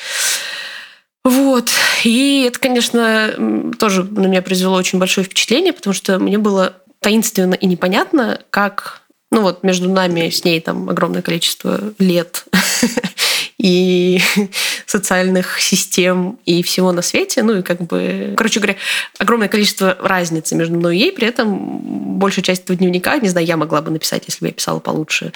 [1.24, 1.70] Вот.
[2.04, 7.54] И это, конечно, тоже на меня произвело очень большое впечатление, потому что мне было таинственно
[7.54, 12.44] и непонятно, как ну вот между нами с ней там огромное количество лет
[13.58, 14.20] и
[14.86, 17.42] социальных систем и всего на свете.
[17.42, 18.76] Ну и как бы, короче говоря,
[19.18, 21.12] огромное количество разницы между мной и ей.
[21.12, 21.80] При этом
[22.18, 25.32] большая часть этого дневника, не знаю, я могла бы написать, если бы я писала получше.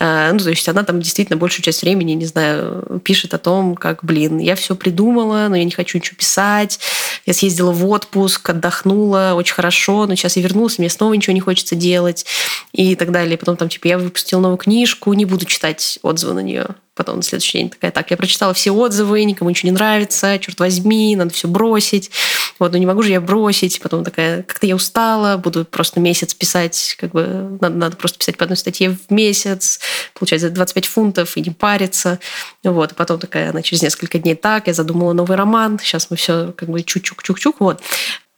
[0.00, 3.76] А, ну, то есть она там действительно большую часть времени, не знаю, пишет о том,
[3.76, 6.80] как, блин, я все придумала, но я не хочу ничего писать.
[7.26, 11.40] Я съездила в отпуск, отдохнула, очень хорошо, но сейчас я вернулась, мне снова ничего не
[11.40, 12.24] хочется делать
[12.72, 13.36] и так далее.
[13.36, 16.68] Потом там, типа, я выпустила новую книжку, не буду читать отзывы на нее.
[16.94, 20.58] Потом на следующий день такая, так, я прочитала все отзывы, никому ничего не нравится, черт
[20.60, 22.10] возьми, надо все бросить.
[22.58, 23.80] Вот, ну не могу же я бросить.
[23.80, 28.36] Потом такая, как-то я устала, буду просто месяц писать, как бы надо, надо просто писать
[28.36, 29.80] по одной статье в месяц,
[30.14, 32.20] получается 25 фунтов и не париться.
[32.62, 36.16] Вот, и потом такая, она через несколько дней так, я задумала новый роман, сейчас мы
[36.16, 37.82] все как бы чук-чук-чук-чук, вот.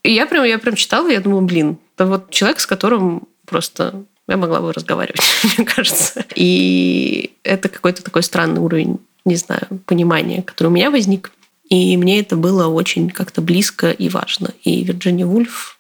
[0.03, 4.05] И я прям, я прям читала, я думала, блин, это вот человек, с которым просто
[4.29, 5.21] я могла бы разговаривать,
[5.59, 6.25] мне кажется.
[6.35, 11.33] И это какой-то такой странный уровень, не знаю, понимания, который у меня возник.
[11.69, 14.55] И мне это было очень как-то близко и важно.
[14.63, 15.79] И Вирджиния Вульф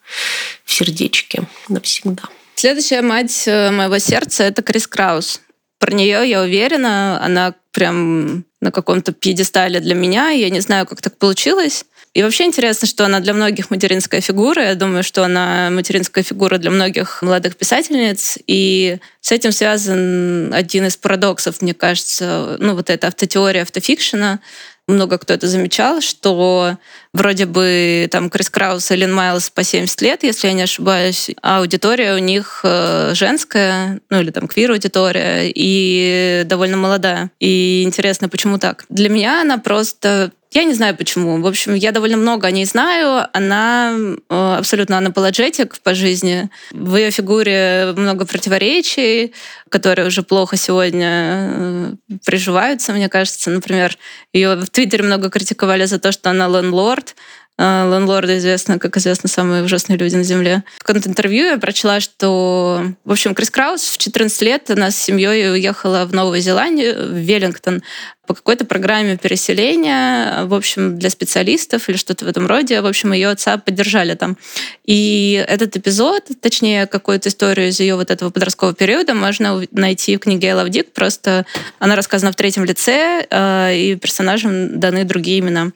[0.64, 2.24] в сердечке навсегда.
[2.56, 5.40] Следующая мать э, моего сердца— это Крис Краус.
[5.78, 10.30] Про нее я уверена, она прям на каком-то пьедестале для меня.
[10.30, 11.84] Я не знаю, как так получилось.
[12.16, 14.68] И вообще интересно, что она для многих материнская фигура.
[14.68, 18.38] Я думаю, что она материнская фигура для многих молодых писательниц.
[18.46, 24.40] И с этим связан один из парадоксов, мне кажется, ну вот эта автотеория автофикшена,
[24.88, 26.78] много кто это замечал, что
[27.12, 31.30] вроде бы там Крис Краус и Лин Майлз по 70 лет, если я не ошибаюсь,
[31.42, 37.30] а аудитория у них э, женская, ну или там квир-аудитория, и довольно молодая.
[37.40, 38.86] И интересно, почему так?
[38.88, 41.38] Для меня она просто я не знаю почему.
[41.42, 43.28] В общем, я довольно много о ней знаю.
[43.34, 46.48] Она э, абсолютно анапологетик по жизни.
[46.70, 49.34] В ее фигуре много противоречий,
[49.68, 51.92] которые уже плохо сегодня э,
[52.24, 53.50] приживаются, мне кажется.
[53.50, 53.98] Например,
[54.32, 57.14] ее в Твиттере много критиковали за то, что она лендлорд.
[57.58, 60.62] А, Ланлорды известны, как известно, самые ужасные люди на Земле.
[60.78, 65.50] В конт-интервью я прочла, что, в общем, Крис Краус в 14 лет она с семьей
[65.50, 67.82] уехала в Новую Зеландию, в Веллингтон,
[68.26, 72.80] по какой-то программе переселения, в общем, для специалистов или что-то в этом роде.
[72.80, 74.36] В общем, ее отца поддержали там.
[74.84, 80.20] И этот эпизод, точнее, какую-то историю из ее вот этого подросткового периода можно найти в
[80.20, 81.46] книге «I Love Просто
[81.78, 85.72] она рассказана в третьем лице, э, и персонажам даны другие имена.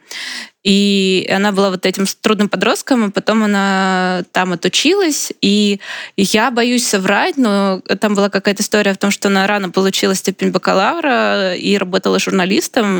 [0.62, 5.32] И она была вот этим трудным подростком, и потом она там отучилась.
[5.40, 5.80] И
[6.16, 10.50] я боюсь соврать, но там была какая-то история в том, что она рано получила степень
[10.50, 12.39] бакалавра и работала журналистом.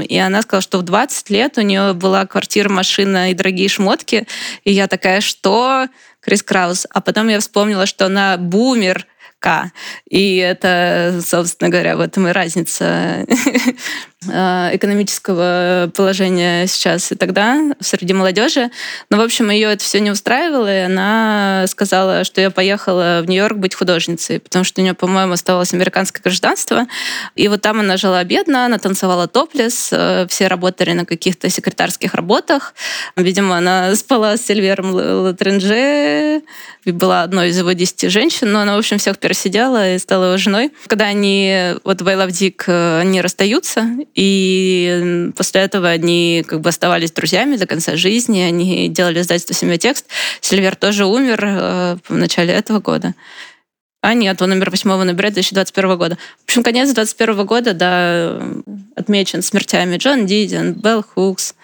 [0.03, 4.27] И она сказала, что в 20 лет у нее была квартира, машина и дорогие шмотки.
[4.65, 5.87] И я такая, что?
[6.21, 6.87] Крис Краус.
[6.91, 9.07] А потом я вспомнила, что она бумер.
[10.09, 13.27] И это, собственно говоря, в этом и разница
[14.23, 18.71] экономического положения сейчас и тогда среди молодежи.
[19.09, 23.29] Но, в общем, ее это все не устраивало, и она сказала, что я поехала в
[23.29, 26.87] Нью-Йорк быть художницей, потому что у нее, по-моему, оставалось американское гражданство.
[27.35, 32.13] И вот там она жила бедно, она танцевала топлес, э, все работали на каких-то секретарских
[32.13, 32.75] работах.
[33.17, 36.43] Видимо, она спала с Сильвером Латренже,
[36.85, 40.37] была одной из его десяти женщин, но она, в общем, всех пересидела и стала его
[40.37, 40.73] женой.
[40.87, 46.61] Когда они, вот в I Love Dick, э, они расстаются, и после этого они как
[46.61, 50.07] бы оставались друзьями до конца жизни, они делали издательство «Семья текст».
[50.41, 53.15] Сильвер тоже умер э, в начале этого года.
[54.03, 56.19] А нет, он умер 8 ноября 2021 года.
[56.41, 58.43] В общем, конец 2021 года, да,
[58.97, 61.55] отмечен смертями Джон Диден, Белл Хукс,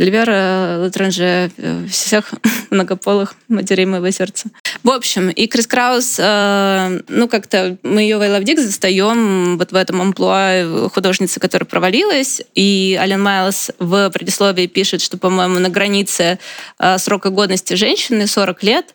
[0.00, 2.32] Ливера Латранже, э, всех
[2.70, 4.48] многополых матерей моего сердца.
[4.82, 9.58] В общем, и Крис Краус, э, ну, как-то мы ее в I Love Dick застаем
[9.58, 15.58] вот в этом амплуа художницы, которая провалилась, и Ален Майлз в предисловии пишет, что, по-моему,
[15.58, 16.38] на границе
[16.78, 18.94] э, срока годности женщины 40 лет,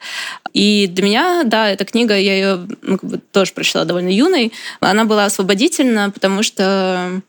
[0.54, 4.54] и для меня, да, эта книга, я ее ну, как бы тоже прочла довольно юной,
[4.80, 7.22] она была освободительна, потому что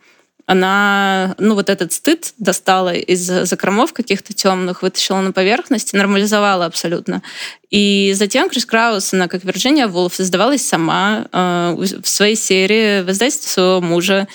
[0.46, 7.22] она, ну, вот этот стыд достала из закромов каких-то темных, вытащила на поверхность нормализовала абсолютно.
[7.70, 13.10] И затем Крис Краус, она, как Вирджиния Вулф, создавалась сама э, в своей серии в
[13.10, 14.28] издательстве своего мужа.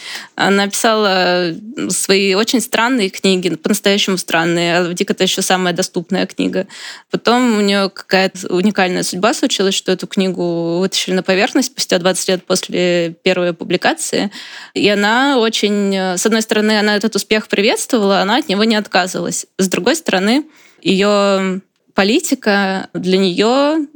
[0.48, 1.54] Она писала
[1.90, 4.78] свои очень странные книги, по-настоящему странные.
[4.78, 6.68] А Дик это еще самая доступная книга.
[7.10, 12.30] Потом у нее какая-то уникальная судьба случилась, что эту книгу вытащили на поверхность спустя 20
[12.30, 14.32] лет после первой публикации.
[14.74, 15.96] И она очень...
[16.18, 19.46] С одной стороны, она этот успех приветствовала, она от него не отказывалась.
[19.58, 20.46] С другой стороны,
[20.82, 21.62] ее
[21.94, 23.88] политика для нее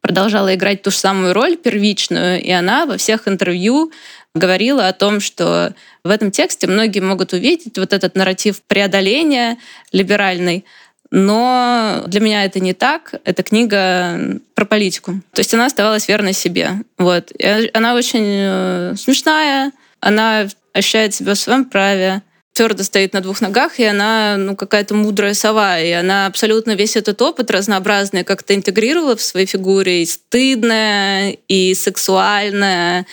[0.00, 3.92] продолжала играть ту же самую роль первичную, и она во всех интервью
[4.34, 5.74] говорила о том, что
[6.04, 9.58] в этом тексте многие могут увидеть вот этот нарратив преодоления
[9.92, 10.64] либеральный,
[11.10, 13.14] но для меня это не так.
[13.24, 15.20] Это книга про политику.
[15.32, 16.70] То есть она оставалась верной себе.
[16.98, 17.32] Вот.
[17.36, 22.22] И она очень э, смешная, она ощущает себя в своем праве,
[22.52, 26.96] твердо стоит на двух ногах, и она ну, какая-то мудрая сова, и она абсолютно весь
[26.96, 33.06] этот опыт разнообразный как-то интегрировала в своей фигуре, и стыдная, и сексуальная,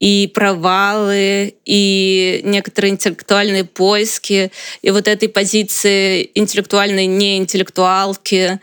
[0.00, 4.50] и провалы, и некоторые интеллектуальные поиски,
[4.82, 8.58] и вот этой позиции интеллектуальной неинтеллектуалки,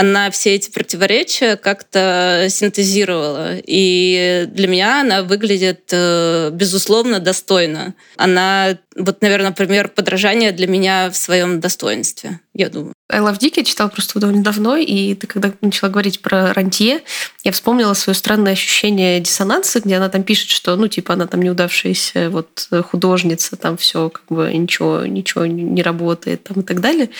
[0.00, 3.56] она все эти противоречия как-то синтезировала.
[3.66, 7.94] И для меня она выглядит, э, безусловно, достойно.
[8.16, 12.94] Она, вот, наверное, пример подражания для меня в своем достоинстве, я думаю.
[13.10, 17.02] I Love Dick я читала просто довольно давно, и ты когда начала говорить про Рантье,
[17.42, 21.42] я вспомнила свое странное ощущение диссонанса, где она там пишет, что, ну, типа, она там
[21.42, 27.10] неудавшаяся вот художница, там все как бы ничего, ничего не работает там и так далее.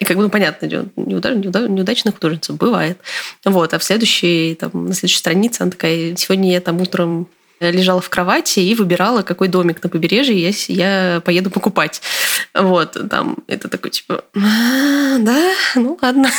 [0.00, 0.66] И как бы, ну, понятно,
[0.96, 2.98] неудач, неудачная художница бывает.
[3.44, 7.28] Вот, а в следующей, там, на следующей странице она такая, сегодня я там утром
[7.70, 12.02] лежала в кровати и выбирала, какой домик на побережье я, я поеду покупать.
[12.54, 16.28] Вот, там, это такой, типа, «А, да, ну ладно.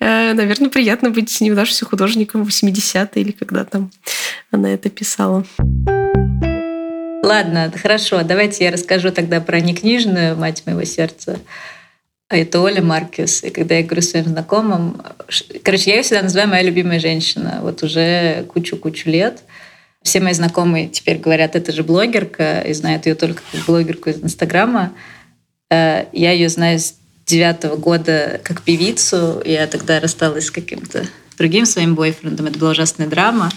[0.00, 3.90] Э, наверное, приятно быть неудавшимся художником в 80-е или когда там
[4.50, 5.44] она это писала.
[7.22, 8.22] Ладно, хорошо.
[8.22, 11.38] Давайте я расскажу тогда про некнижную «Мать моего сердца».
[12.28, 13.42] А это Оля Маркес.
[13.42, 15.02] И когда я говорю своим знакомым...
[15.62, 17.58] Короче, я ее всегда называю моя любимая женщина.
[17.62, 19.42] Вот уже кучу-кучу лет.
[20.02, 24.22] Все мои знакомые теперь говорят, это же блогерка, и знают ее только как блогерку из
[24.22, 24.92] Инстаграма.
[25.70, 26.94] Э, я ее знаю с
[27.26, 29.42] девятого года как певицу.
[29.44, 32.46] Я тогда рассталась с каким-то другим своим бойфрендом.
[32.46, 33.50] Это была ужасная драма.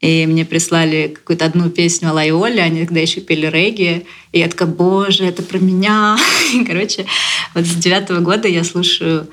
[0.00, 4.06] И мне прислали какую-то одну песню Алла Оля, они тогда еще пели регги.
[4.30, 6.16] И я такая, боже, это про меня.
[6.54, 7.06] И, короче,
[7.54, 9.28] вот с девятого года я слушаю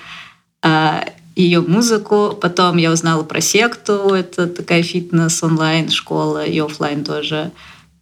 [0.63, 2.37] а, ее музыку.
[2.39, 4.13] Потом я узнала про секту.
[4.13, 7.51] Это такая фитнес-онлайн школа и офлайн тоже.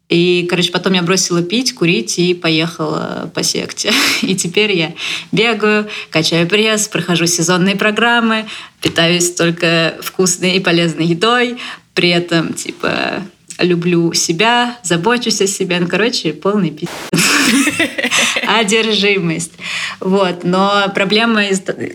[0.09, 3.91] И, короче, потом я бросила пить, курить и поехала по секте.
[4.21, 4.93] И теперь я
[5.31, 8.45] бегаю, качаю пресс, прохожу сезонные программы,
[8.79, 11.57] питаюсь только вкусной и полезной едой,
[11.95, 13.23] при этом, типа,
[13.59, 15.79] люблю себя, забочусь о себе.
[15.79, 16.89] Ну, короче, полный пиздец.
[18.47, 19.53] Одержимость.
[19.99, 20.43] Вот.
[20.43, 21.43] Но проблема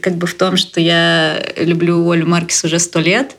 [0.01, 3.37] как бы в том, что я люблю Олю Маркис уже сто лет,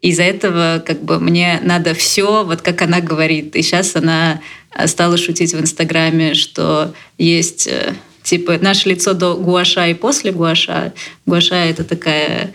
[0.00, 3.54] из-за этого как бы мне надо все, вот как она говорит.
[3.54, 4.40] И сейчас она
[4.86, 10.92] стала шутить в Инстаграме, что есть э, типа наше лицо до гуаша и после гуаша.
[11.24, 12.52] Гуаша— это такая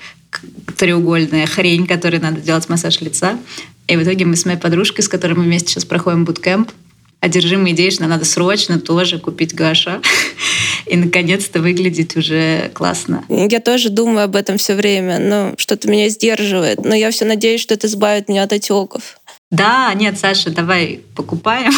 [0.77, 3.39] треугольная хрень, которой надо делать массаж лица.
[3.87, 6.71] И в итоге мы с моей подружкой, с которой мы вместе сейчас проходим буткемп,
[7.19, 10.01] одержима идеей, что надо срочно тоже купить гаша
[10.85, 13.23] и наконец-то выглядеть уже классно.
[13.29, 16.83] Я тоже думаю об этом все время, но что-то меня сдерживает.
[16.83, 19.19] Но я все надеюсь, что это избавит меня от отеков.
[19.49, 21.71] Да, нет, Саша, давай покупаем.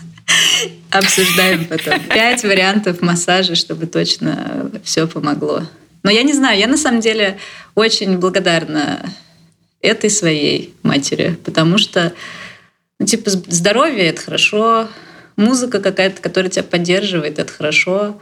[0.90, 2.00] Обсуждаем потом.
[2.08, 5.62] Пять вариантов массажа, чтобы точно все помогло.
[6.02, 7.38] Но я не знаю, я на самом деле
[7.74, 9.00] очень благодарна
[9.80, 12.12] этой своей матери, потому что,
[12.98, 14.88] ну, типа, здоровье— это хорошо,
[15.36, 18.20] музыка какая-то, которая тебя поддерживает, это хорошо.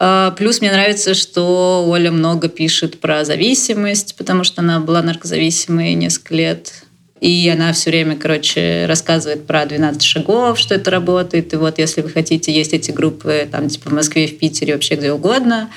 [0.00, 5.94] А, плюс мне нравится, что Оля много пишет про зависимость, потому что она была наркозависимой
[5.94, 6.72] несколько лет.
[7.20, 11.52] И она все время, короче, рассказывает про 12 шагов, что это работает.
[11.54, 14.96] И вот если вы хотите, есть эти группы там типа в Москве, в Питере, вообще
[14.96, 15.70] где угодно.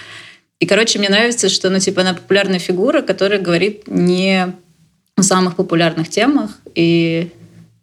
[0.60, 4.56] И, короче, мне нравится, что ну, типа, она популярная фигура, которая говорит не
[5.24, 6.51] самых популярных темах.
[6.76, 7.30] И,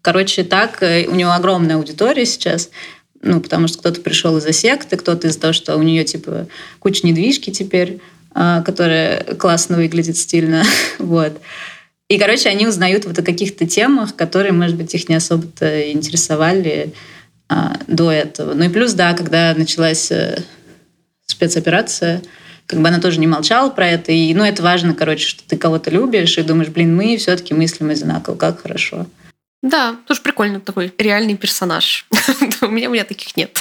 [0.03, 2.71] короче, так э, у него огромная аудитория сейчас,
[3.23, 6.47] ну, потому что кто-то пришел из-за секты, кто-то из-за того, что у нее, типа,
[6.79, 8.01] куча недвижки теперь,
[8.33, 10.63] а, которая классно выглядит, стильно.
[10.99, 11.41] вот.
[12.09, 16.93] И, короче, они узнают вот о каких-то темах, которые, может быть, их не особо-то интересовали
[17.49, 18.55] а, до этого.
[18.55, 20.43] Ну и плюс, да, когда началась э,
[21.27, 22.23] спецоперация,
[22.67, 24.13] как бы она тоже не молчала про это.
[24.13, 27.91] И, ну, это важно, короче, что ты кого-то любишь и думаешь, блин, мы все-таки мыслим
[27.91, 29.07] одинаково, как хорошо.
[29.63, 32.07] Да, тоже прикольно такой реальный персонаж.
[32.63, 33.59] у, меня, у меня таких нет.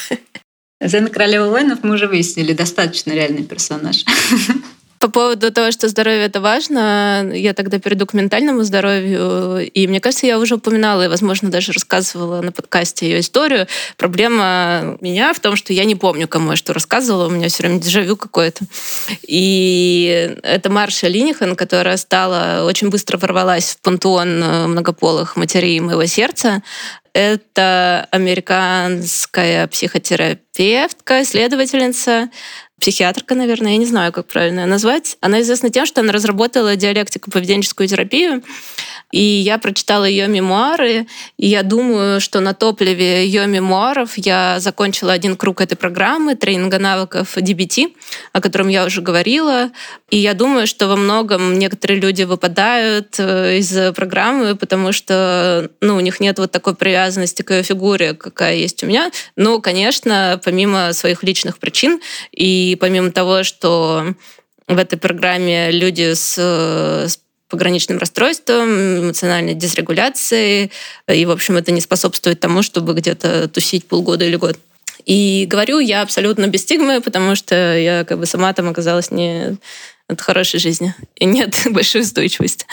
[0.81, 4.03] Зена Королева воинов мы уже выяснили, достаточно реальный персонаж.
[5.03, 9.69] По поводу того, что здоровье это важно, я тогда перейду к ментальному здоровью.
[9.69, 13.67] И мне кажется, я уже упоминала и, возможно, даже рассказывала на подкасте ее историю.
[13.97, 17.27] Проблема меня в том, что я не помню, кому я что рассказывала.
[17.27, 18.63] У меня все время дежавю какое-то.
[19.27, 26.05] И это Марша Линихан, которая стала очень быстро ворвалась в пантеон э, многополых матерей моего
[26.05, 26.63] сердца.
[27.11, 32.29] Это американская психотерапевтка, исследовательница,
[32.79, 35.17] психиатрка, наверное, я не знаю, как правильно ее назвать.
[35.21, 38.43] Она известна тем, что она разработала диалектико-поведенческую терапию,
[39.13, 41.05] и я прочитала ее мемуары,
[41.37, 46.79] и я думаю, что на топливе ее мемуаров я закончила один круг этой программы тренинга
[46.79, 47.93] навыков DBT,
[48.33, 49.69] о котором я уже говорила.
[50.09, 55.95] И я думаю, что во многом некоторые люди выпадают э, из программы, потому что ну,
[55.95, 59.11] у них нет вот такой привязанности к ее фигуре, какая есть у меня.
[59.35, 62.01] Но, конечно, помимо своих личных причин
[62.31, 64.13] и помимо того, что
[64.67, 67.19] в этой программе люди с, с
[67.49, 70.71] пограничным расстройством, эмоциональной дисрегуляцией,
[71.07, 74.57] и, в общем, это не способствует тому, чтобы где-то тусить полгода или год.
[75.05, 79.57] И говорю я абсолютно без стигмы, потому что я как бы сама там оказалась не
[80.07, 82.65] от хорошей жизни и нет большой устойчивости.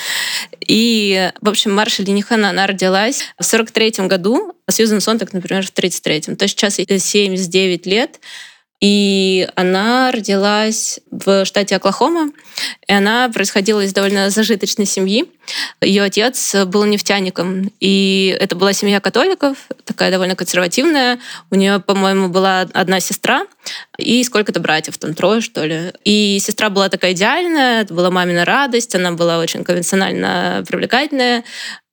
[0.60, 5.72] И, в общем, Марша Линихана, она родилась в 43 году, а Сьюзен Сонтак, например, в
[5.72, 6.36] 33-м.
[6.36, 8.20] То есть сейчас ей 79 лет.
[8.80, 12.30] И она родилась в штате Оклахома,
[12.86, 15.30] и она происходила из довольно зажиточной семьи.
[15.82, 21.18] Ее отец был нефтяником, и это была семья католиков, такая довольно консервативная.
[21.50, 23.46] У нее, по-моему, была одна сестра
[23.98, 25.92] и сколько-то братьев, там трое, что ли.
[26.04, 31.44] И сестра была такая идеальная, это была мамина радость, она была очень конвенционально привлекательная,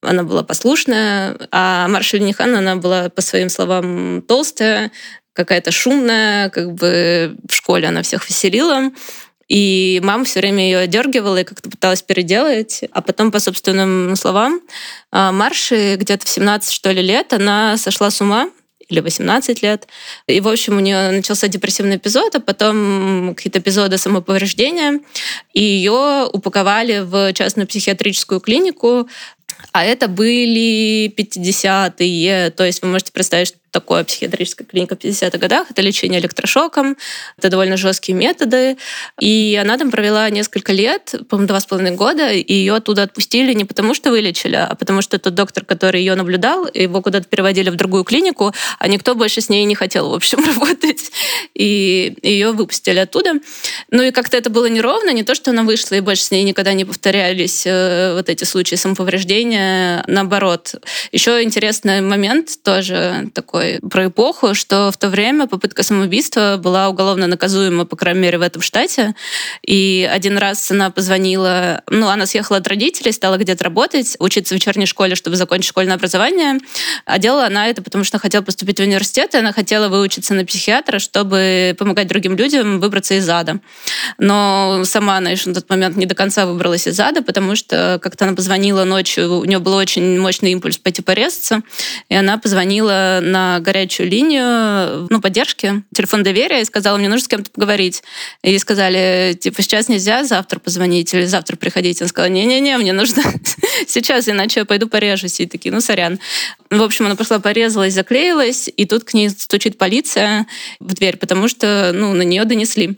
[0.02, 4.92] она была послушная, а Маршаль Нихан, она была, по своим словам, толстая,
[5.38, 8.92] какая-то шумная, как бы в школе она всех веселила.
[9.48, 12.84] И мама все время ее дергивала и как-то пыталась переделать.
[12.92, 14.60] А потом, по собственным словам,
[15.12, 18.50] а, Марши где-то в 17, что ли, лет она сошла с ума,
[18.90, 19.88] или 18 лет.
[20.28, 25.02] И, в общем, у нее начался депрессивный эпизод, а потом какие-то эпизоды самоповреждения.
[25.54, 29.10] И ее упаковали в частную психиатрическую клинику,
[29.72, 35.68] а это были 50-е, то есть вы можете представить, такое психиатрическая клиника в 50-х годах.
[35.70, 36.98] Это лечение электрошоком,
[37.38, 38.78] это довольно жесткие методы.
[39.20, 43.54] И она там провела несколько лет, по-моему, два с половиной года, и ее оттуда отпустили
[43.54, 47.70] не потому, что вылечили, а потому что тот доктор, который ее наблюдал, его куда-то переводили
[47.70, 51.12] в другую клинику, а никто больше с ней не хотел, в общем, работать.
[51.54, 53.34] И ее выпустили оттуда.
[53.92, 56.44] Ну и как-то это было неровно, не то, что она вышла, и больше с ней
[56.44, 60.04] никогда не повторялись э, вот эти случаи самоповреждения.
[60.08, 60.76] Наоборот.
[61.12, 66.90] Еще интересный момент тоже такой такой про эпоху, что в то время попытка самоубийства была
[66.90, 69.16] уголовно наказуема, по крайней мере, в этом штате.
[69.66, 74.58] И один раз она позвонила, ну, она съехала от родителей, стала где-то работать, учиться в
[74.58, 76.60] вечерней школе, чтобы закончить школьное образование.
[77.06, 80.46] А делала она это, потому что хотела поступить в университет, и она хотела выучиться на
[80.46, 83.60] психиатра, чтобы помогать другим людям выбраться из ада.
[84.18, 88.00] Но сама она еще на тот момент не до конца выбралась из ада, потому что
[88.02, 91.62] как-то она позвонила ночью, у нее был очень мощный импульс пойти порезаться,
[92.10, 97.28] и она позвонила на горячую линию ну, поддержки, телефон доверия, и сказала, мне нужно с
[97.28, 98.04] кем-то поговорить.
[98.44, 102.02] И сказали, типа, сейчас нельзя, завтра позвонить или завтра приходить.
[102.02, 103.24] Он сказал, не-не-не, мне нужно
[103.88, 105.40] сейчас, иначе я пойду порежусь.
[105.40, 106.20] И такие, ну, сорян.
[106.70, 110.48] В общем, она пошла, порезалась, заклеилась, и тут к ней стучит полиция
[110.80, 112.98] в дверь, потому что, ну, на нее донесли.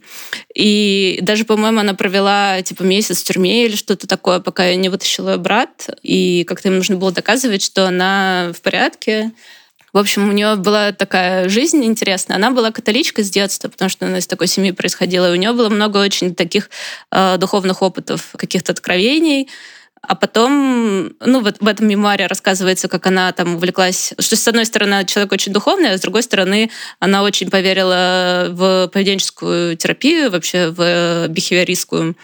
[0.55, 4.89] И даже, по-моему, она провела, типа, месяц в тюрьме или что-то такое, пока я не
[4.89, 5.89] вытащила брат.
[6.01, 9.31] И как-то им нужно было доказывать, что она в порядке.
[9.93, 12.37] В общем, у нее была такая жизнь интересная.
[12.37, 15.29] Она была католичкой с детства, потому что она из такой семьи происходила.
[15.29, 16.69] И у нее было много очень таких
[17.11, 19.49] э, духовных опытов, каких-то откровений.
[20.01, 24.65] А потом, ну, вот в этом мемуаре рассказывается, как она там увлеклась, что с одной
[24.65, 30.69] стороны человек очень духовный, а с другой стороны она очень поверила в поведенческую терапию, вообще
[30.69, 32.15] в бихевиористскую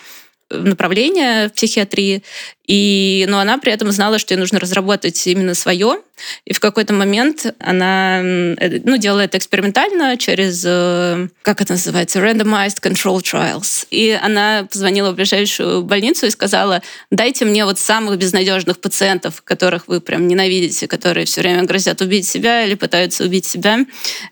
[0.49, 2.23] направление в психиатрии.
[2.67, 5.99] И, но она при этом знала, что ей нужно разработать именно свое.
[6.45, 12.19] И в какой-то момент она э, ну, делала это экспериментально через, э, как это называется,
[12.19, 13.85] randomized control trials.
[13.91, 19.87] И она позвонила в ближайшую больницу и сказала, дайте мне вот самых безнадежных пациентов, которых
[19.87, 23.79] вы прям ненавидите, которые все время грозят убить себя или пытаются убить себя.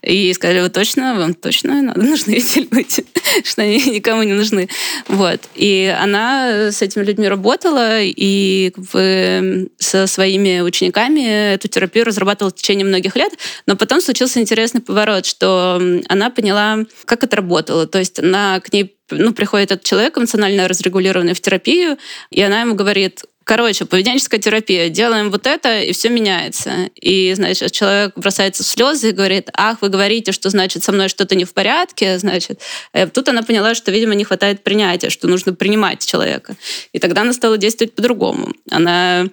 [0.01, 3.05] И сказали, вы точно, вам точно надо, нужны эти люди,
[3.43, 4.69] что они никому не нужны.
[5.07, 5.41] Вот.
[5.55, 12.55] И она с этими людьми работала, и бы, со своими учениками эту терапию разрабатывала в
[12.55, 13.33] течение многих лет,
[13.65, 17.85] но потом случился интересный поворот, что она поняла, как это работало.
[17.85, 21.97] То есть она к ней ну, приходит этот человек эмоционально разрегулированный в терапию,
[22.29, 24.89] и она ему говорит, Короче, поведенческая терапия.
[24.89, 26.89] Делаем вот это, и все меняется.
[26.95, 31.09] И, значит, человек бросается в слезы и говорит, ах, вы говорите, что, значит, со мной
[31.09, 32.61] что-то не в порядке, значит.
[32.93, 36.55] А тут она поняла, что, видимо, не хватает принятия, что нужно принимать человека.
[36.93, 38.53] И тогда она стала действовать по-другому.
[38.71, 39.27] Она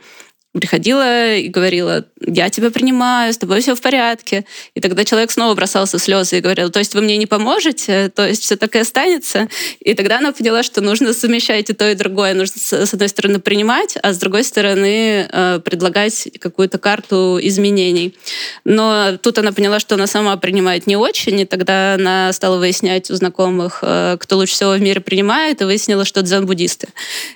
[0.53, 4.45] приходила и говорила, я тебя принимаю, с тобой все в порядке.
[4.75, 8.09] И тогда человек снова бросался в слезы и говорил, то есть вы мне не поможете,
[8.09, 9.49] то есть все так и останется.
[9.79, 12.35] И тогда она поняла, что нужно совмещать и то, и другое.
[12.35, 18.17] Нужно, с одной стороны, принимать, а с другой стороны, э, предлагать какую-то карту изменений.
[18.65, 23.09] Но тут она поняла, что она сама принимает не очень, и тогда она стала выяснять
[23.11, 26.89] у знакомых, э, кто лучше всего в мире принимает, и выяснила, что дзен-буддисты.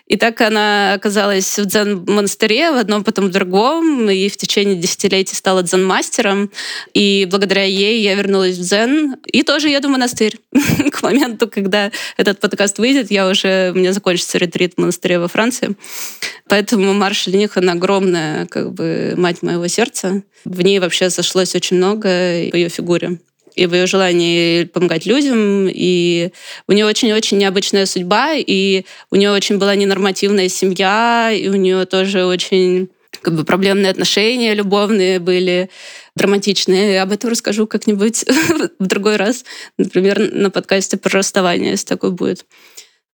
[0.09, 5.37] И так она оказалась в дзен-монастыре в одном потом в другом, и в течение десятилетий
[5.37, 6.51] стала дзен-мастером.
[6.93, 10.39] И благодаря ей я вернулась в дзен, и тоже еду в монастырь.
[10.91, 15.29] К моменту, когда этот подкаст выйдет, я уже, у меня закончится ретрит в монастыре во
[15.29, 15.77] Франции.
[16.49, 20.23] Поэтому Марша Ленихан огромная как бы мать моего сердца.
[20.45, 23.19] В ней вообще сошлось очень много в ее фигуре
[23.55, 25.69] и в ее желании помогать людям.
[25.69, 26.31] И
[26.67, 31.85] у нее очень-очень необычная судьба, и у нее очень была ненормативная семья, и у нее
[31.87, 32.89] тоже очень
[33.25, 35.71] как бы проблемные отношения любовные были,
[36.15, 37.03] драматичные.
[37.03, 38.25] Об этом расскажу как-нибудь
[38.79, 39.45] в другой раз.
[39.79, 42.47] Например, на подкасте про расставание, если такой будет.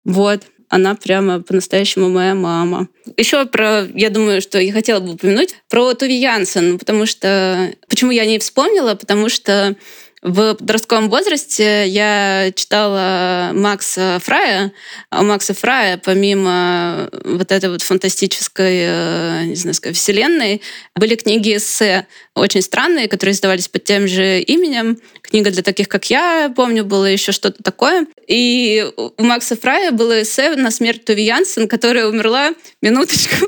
[0.05, 0.43] Вот.
[0.69, 2.89] Она прямо по-настоящему моя мама.
[3.17, 7.73] Еще про, я думаю, что я хотела бы упомянуть, про Туви Янсен, потому что...
[7.89, 8.95] Почему я не вспомнила?
[8.95, 9.75] Потому что
[10.23, 14.73] в подростковом возрасте я читала Макса Фрая.
[15.09, 20.61] А у Макса Фрая, помимо вот этой вот фантастической, э, не знаю, сказать, вселенной,
[20.95, 24.99] были книги эссе очень странные, которые издавались под тем же именем.
[25.23, 28.07] Книга для таких, как я, помню, было еще что-то такое.
[28.27, 32.53] И у Макса Фрая было эссе на смерть Туви Янсен, которая умерла,
[32.83, 33.47] минуточку,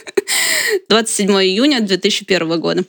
[0.90, 2.84] 27 июня 2001 года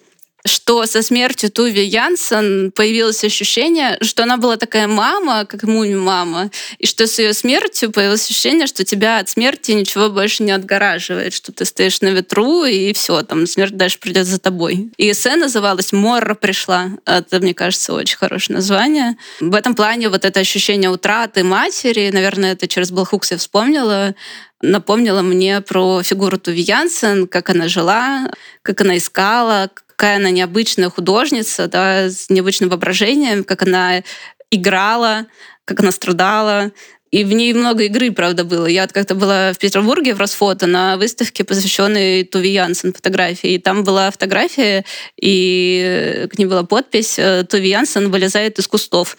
[0.46, 6.86] что со смертью Туви Янсен появилось ощущение, что она была такая мама, как муми-мама, и
[6.86, 11.52] что с ее смертью появилось ощущение, что тебя от смерти ничего больше не отгораживает, что
[11.52, 14.92] ты стоишь на ветру, и все, там смерть дальше придет за тобой.
[14.98, 16.92] И эссе называлось «Морра пришла».
[17.06, 19.18] Это, мне кажется, очень хорошее название.
[19.40, 24.14] В этом плане вот это ощущение утраты матери, наверное, это через Блхукс я вспомнила,
[24.62, 28.30] напомнила мне про фигуру Туви Янсен, как она жила,
[28.62, 34.04] как она искала, какая она необычная художница, да, с необычным воображением, как она
[34.52, 35.28] играла,
[35.64, 36.72] как она страдала.
[37.12, 38.66] И в ней много игры, правда, было.
[38.66, 43.54] Я как-то была в Петербурге в Росфото на выставке, посвященной Туви Янсен фотографии.
[43.54, 44.84] И там была фотография,
[45.16, 49.16] и к ней была подпись э, «Туви Янсен вылезает из кустов».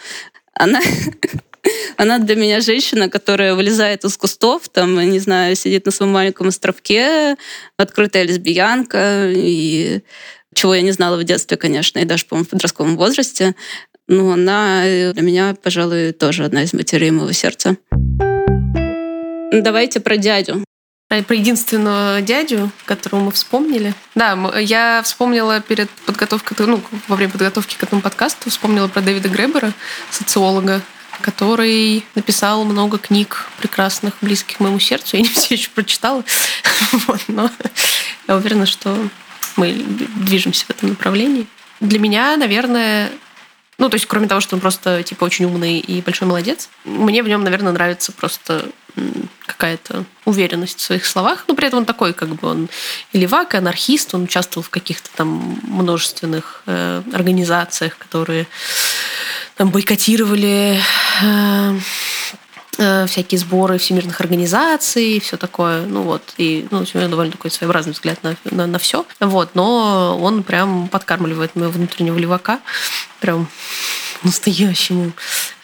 [0.52, 0.80] Она
[1.96, 6.48] Она для меня женщина, которая вылезает из кустов, там, не знаю, сидит на своем маленьком
[6.48, 7.36] островке,
[7.76, 10.02] открытая лесбиянка, и
[10.56, 13.54] чего я не знала в детстве, конечно, и даже, по-моему, в подростковом возрасте.
[14.08, 17.76] Но она для меня, пожалуй, тоже одна из матерей моего сердца.
[19.52, 20.64] Давайте про дядю.
[21.08, 23.94] А про единственного дядю, которого мы вспомнили.
[24.14, 29.28] Да, я вспомнила перед подготовкой, ну, во время подготовки к этому подкасту, вспомнила про Дэвида
[29.28, 29.72] Гребера,
[30.10, 30.80] социолога,
[31.20, 35.16] который написал много книг прекрасных, близких моему сердцу.
[35.16, 36.24] Я не все еще прочитала,
[37.06, 37.50] вот, но
[38.26, 38.96] я уверена, что
[39.56, 41.46] мы движемся в этом направлении.
[41.80, 43.10] Для меня, наверное,
[43.78, 47.22] ну, то есть, кроме того, что он просто, типа, очень умный и большой молодец, мне
[47.22, 48.70] в нем, наверное, нравится просто
[49.44, 51.44] какая-то уверенность в своих словах.
[51.48, 52.68] Но при этом он такой, как бы он
[53.12, 58.46] и левак, анархист, он участвовал в каких-то там множественных э, организациях, которые
[59.56, 60.80] там бойкотировали
[61.22, 61.78] э,
[62.76, 67.92] всякие сборы всемирных организаций, все такое, ну вот, и ну, у него довольно такой своеобразный
[67.92, 72.60] взгляд на, на, на все, вот, но он прям подкармливает моего внутреннего левака,
[73.20, 73.48] прям
[74.22, 75.12] настоящему.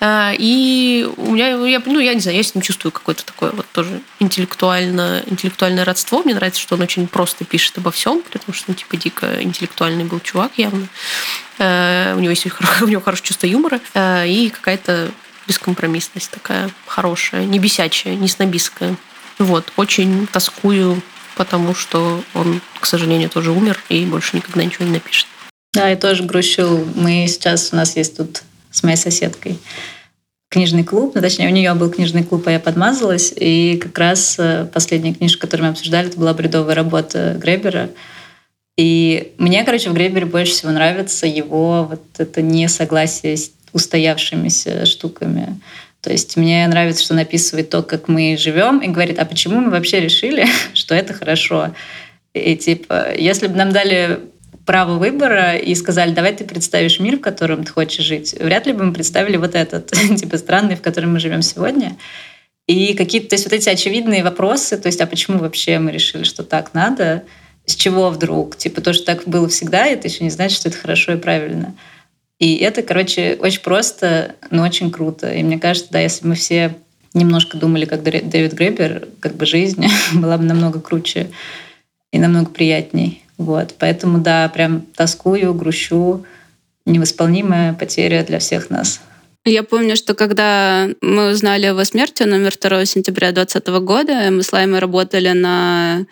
[0.00, 3.52] А, и у меня, я, ну, я не знаю, я с ним чувствую какое-то такое
[3.52, 6.22] вот тоже интеллектуальное, интеллектуальное родство.
[6.22, 10.04] Мне нравится, что он очень просто пишет обо всем, потому что он типа дико интеллектуальный
[10.04, 10.88] был чувак явно.
[11.58, 12.46] А, у него есть
[12.82, 15.10] у него хорошее чувство юмора и какая-то
[15.47, 18.97] бескомпромиссность такая хорошая, не бесячая, не снобистская.
[19.38, 21.03] Вот, очень тоскую,
[21.36, 25.26] потому что он, к сожалению, тоже умер и больше никогда ничего не напишет.
[25.72, 26.84] Да, я тоже грущу.
[26.95, 29.59] Мы сейчас, у нас есть тут с моей соседкой
[30.53, 34.36] книжный клуб, ну, точнее, у нее был книжный клуб, а я подмазалась, и как раз
[34.38, 37.88] э, последняя книжка, которую мы обсуждали, это была бредовая работа Гребера.
[38.76, 45.60] И мне, короче, в Гребере больше всего нравится его вот это несогласие с устоявшимися штуками.
[46.00, 49.60] То есть мне нравится, что он описывает то, как мы живем, и говорит, а почему
[49.60, 51.74] мы вообще решили, что это хорошо?
[52.34, 54.20] И типа, если бы нам дали
[54.66, 58.72] право выбора и сказали, давай ты представишь мир, в котором ты хочешь жить, вряд ли
[58.72, 61.96] бы мы представили вот этот, типа странный, в котором мы живем сегодня.
[62.66, 66.22] И какие-то, то есть вот эти очевидные вопросы, то есть, а почему вообще мы решили,
[66.22, 67.24] что так надо,
[67.66, 68.56] с чего вдруг?
[68.56, 71.74] Типа то, что так было всегда, это еще не значит, что это хорошо и правильно.
[72.43, 75.32] И это, короче, очень просто, но очень круто.
[75.32, 76.74] И мне кажется, да, если мы все
[77.14, 81.28] немножко думали, как Дэвид Гребер, как бы жизнь была бы намного круче
[82.11, 83.22] и намного приятней.
[83.38, 83.76] Вот.
[83.78, 86.24] Поэтому, да, прям тоскую, грущу.
[86.84, 89.01] Невосполнимая потеря для всех нас.
[89.45, 94.43] Я помню, что когда мы узнали о его смерти, номер 2 сентября 2020 года, мы
[94.43, 96.07] с Лаймой работали на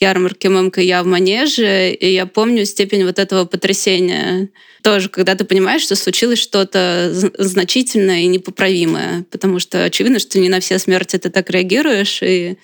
[0.00, 4.48] ярмарке ММКЯ в Манеже, и я помню степень вот этого потрясения.
[4.82, 10.48] Тоже, когда ты понимаешь, что случилось что-то значительное и непоправимое, потому что очевидно, что не
[10.48, 12.58] на все смерти ты так реагируешь, и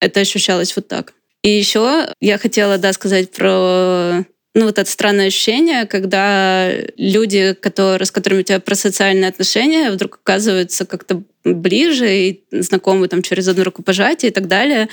[0.00, 1.12] это ощущалось вот так.
[1.42, 4.24] И еще я хотела, да, сказать про
[4.54, 9.92] ну, вот это странное ощущение, когда люди, которые, с которыми у тебя про социальные отношения,
[9.92, 14.88] вдруг оказываются как-то ближе и знакомы там через одно рукопожатие и так далее.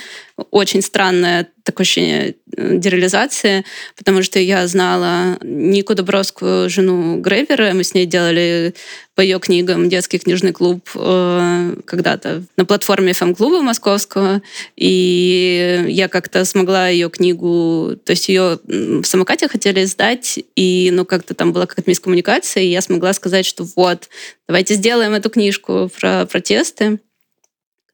[0.50, 3.64] Очень странное такое ощущение э, дереализации,
[3.96, 8.74] потому что я знала Нику Добровскую, жену Грейвера, мы с ней делали
[9.14, 14.40] по ее книгам детский книжный клуб э, когда-то на платформе фэм-клуба московского,
[14.76, 21.04] и я как-то смогла ее книгу, то есть ее в самокате хотели издать, и ну
[21.04, 24.08] как-то там была какая-то мискоммуникация, и я смогла сказать, что вот,
[24.48, 26.98] давайте сделаем эту книжку про протесты,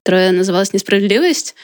[0.02, 1.54] которая называлась «Несправедливость».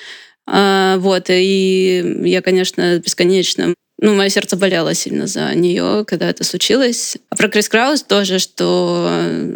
[0.46, 6.42] А, вот, и я, конечно, бесконечно ну, мое сердце болело сильно за нее, когда это
[6.42, 7.18] случилось.
[7.28, 9.10] А про Крис Краус тоже, что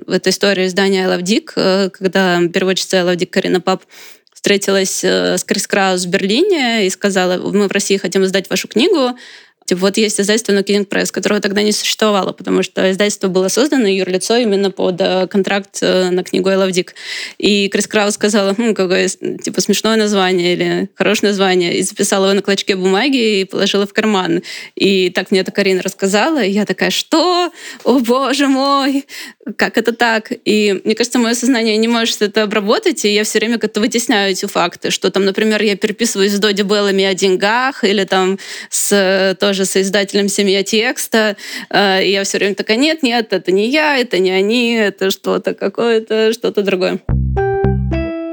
[0.06, 3.84] в этой истории издания I Love Dick, э, когда переводчица I Love Dick Карина Пап
[4.34, 8.68] встретилась э, с Крис Краус в Берлине и сказала, мы в России хотим издать вашу
[8.68, 9.16] книгу,
[9.70, 13.88] вот есть издательство No Kidding Press, которого тогда не существовало, потому что издательство было создано
[13.88, 16.90] юрлицо именно под э, контракт э, на книгу I Love Dick.
[17.38, 22.34] И Крис Краус сказала, хм, какое типа смешное название или хорошее название, и записала его
[22.34, 24.42] на клочке бумаги и положила в карман.
[24.74, 27.50] И так мне это Карина рассказала, и я такая, что?
[27.84, 29.06] О боже мой!
[29.56, 30.30] Как это так?
[30.44, 34.32] И мне кажется, мое сознание не может это обработать, и я все время как-то вытесняю
[34.32, 38.38] эти факты, что там, например, я переписываюсь с Доди Беллами о деньгах, или там
[38.68, 41.36] с э, тоже с издателем «Семья текста»,
[41.70, 45.12] э, и я все время такая, нет, нет, это не я, это не они, это
[45.12, 46.98] что-то какое-то, что-то другое.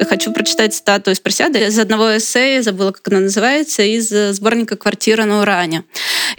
[0.10, 5.26] Хочу прочитать цитату из Присяда из одного эссе, забыла, как она называется, из сборника «Квартира
[5.26, 5.84] на Уране».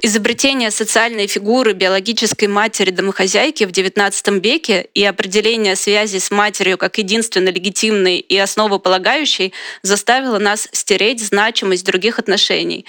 [0.03, 7.51] Изобретение социальной фигуры биологической матери-домохозяйки в XIX веке и определение связи с матерью как единственно
[7.51, 9.53] легитимной и основополагающей
[9.83, 12.85] заставило нас стереть значимость других отношений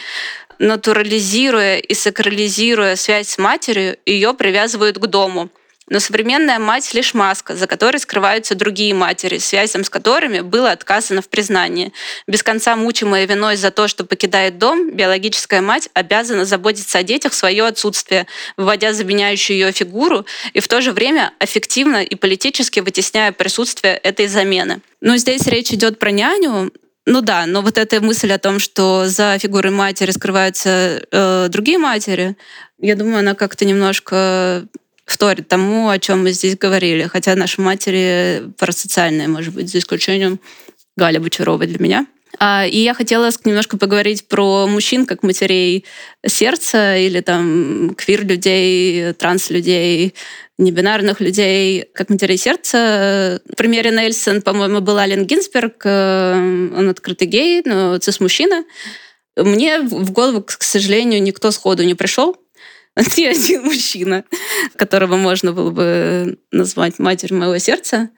[0.59, 5.49] натурализируя и сакрализируя связь с матерью, ее привязывают к дому.
[5.89, 11.21] Но современная мать лишь маска, за которой скрываются другие матери, связям с которыми было отказано
[11.21, 11.91] в признании.
[12.25, 17.33] Без конца мучимая виной за то, что покидает дом, биологическая мать обязана заботиться о детях
[17.33, 22.79] в свое отсутствие, выводя заменяющую ее фигуру и в то же время эффективно и политически
[22.79, 24.79] вытесняя присутствие этой замены.
[25.01, 26.71] Но здесь речь идет про няню,
[27.05, 31.77] ну да, но вот эта мысль о том, что за фигурой матери скрываются э, другие
[31.77, 32.37] матери,
[32.79, 34.65] я думаю, она как-то немножко
[35.05, 37.03] вторит тому, о чем мы здесь говорили.
[37.03, 40.39] Хотя наши матери парасоциальные, может быть, за исключением
[40.95, 42.07] Галя Бочарова для меня.
[42.39, 45.85] А, и я хотела немножко поговорить про мужчин как матерей
[46.25, 50.15] сердца или там квир-людей, транс-людей,
[50.57, 53.41] небинарных людей как матерей сердца.
[53.49, 55.81] В примере Нельсон, по-моему, был Ален Гинзберг.
[55.85, 56.33] Э,
[56.75, 58.65] он открытый гей, но цис-мужчина.
[59.35, 62.37] Мне в голову, к сожалению, никто сходу не пришел.
[63.17, 64.23] Ни один мужчина,
[64.75, 68.09] которого можно было бы назвать матерью моего сердца.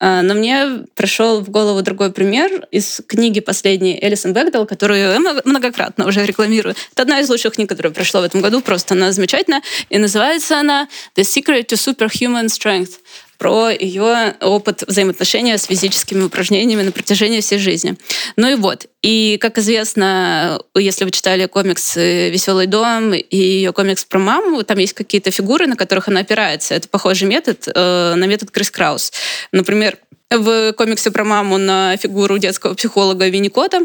[0.00, 5.18] А, но мне пришел в голову другой пример из книги последней Элисон Бэгдал, которую я
[5.44, 6.74] многократно уже рекламирую.
[6.92, 8.60] Это одна из лучших книг, которая пришла в этом году.
[8.60, 9.62] Просто она замечательная.
[9.88, 13.00] И называется она «The Secret to Superhuman Strength»
[13.44, 17.94] про ее опыт взаимоотношения с физическими упражнениями на протяжении всей жизни.
[18.36, 18.86] Ну и вот.
[19.02, 24.78] И, как известно, если вы читали комикс «Веселый дом» и ее комикс про маму, там
[24.78, 26.74] есть какие-то фигуры, на которых она опирается.
[26.74, 29.12] Это похожий метод э, на метод Крис Краус.
[29.52, 29.98] Например,
[30.30, 33.80] в комиксе про маму на фигуру детского психолога Винникота,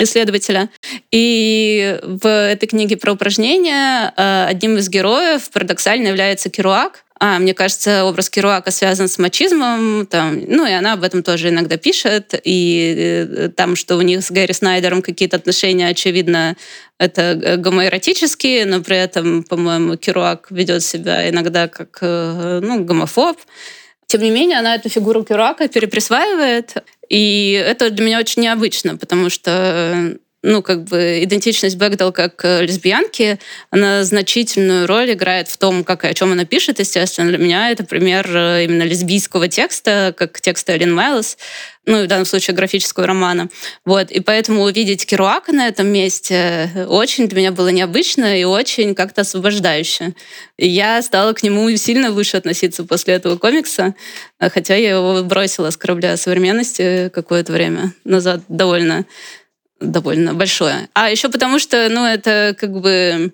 [0.00, 0.70] исследователя.
[1.12, 7.54] И в этой книге про упражнения э, одним из героев парадоксально является Керуак, а, мне
[7.54, 12.38] кажется, образ Керуака связан с мачизмом, там, ну и она об этом тоже иногда пишет,
[12.44, 16.54] и э, там, что у них с Гэри Снайдером какие-то отношения, очевидно,
[16.98, 23.38] это гомоэротические, но при этом, по-моему, Керуак ведет себя иногда как э, ну, гомофоб.
[24.06, 26.74] Тем не менее, она эту фигуру Керуака переприсваивает,
[27.08, 32.62] и это для меня очень необычно, потому что ну, как бы идентичность Бэгдал как э,
[32.66, 33.38] лесбиянки,
[33.70, 37.30] она значительную роль играет в том, как и о чем она пишет, естественно.
[37.30, 41.38] Для меня это пример э, именно лесбийского текста, как текста Эллен Майлз,
[41.86, 43.48] ну, в данном случае графического романа.
[43.86, 44.10] Вот.
[44.10, 49.22] И поэтому увидеть Керуака на этом месте очень для меня было необычно и очень как-то
[49.22, 50.12] освобождающе.
[50.58, 53.94] И я стала к нему сильно выше относиться после этого комикса,
[54.38, 59.06] хотя я его бросила с корабля современности какое-то время назад довольно
[59.90, 60.88] довольно большое.
[60.94, 63.32] А еще потому что, ну, это как бы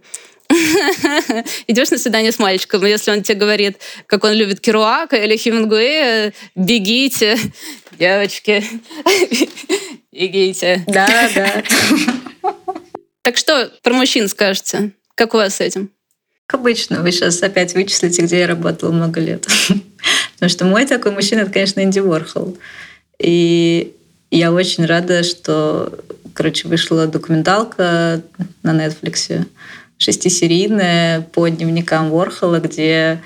[1.67, 6.33] идешь на свидание с мальчиком, если он тебе говорит, как он любит Керуака или Хемингуэя,
[6.55, 7.39] бегите,
[7.99, 8.65] девочки,
[10.13, 10.85] бегите.
[10.87, 11.63] Да, да.
[13.23, 14.93] Так что про мужчин скажете?
[15.15, 15.91] Как у вас с этим?
[16.47, 19.47] Как обычно, вы сейчас опять вычислите, где я работала много лет.
[20.35, 22.57] Потому что мой такой мужчина, это, конечно, Инди Ворхол.
[23.21, 23.95] И
[24.31, 25.93] я очень рада, что
[26.35, 28.23] Короче, вышла документалка
[28.63, 29.47] на Netflix,
[29.99, 33.21] шестисерийная по дневникам Ворхола, где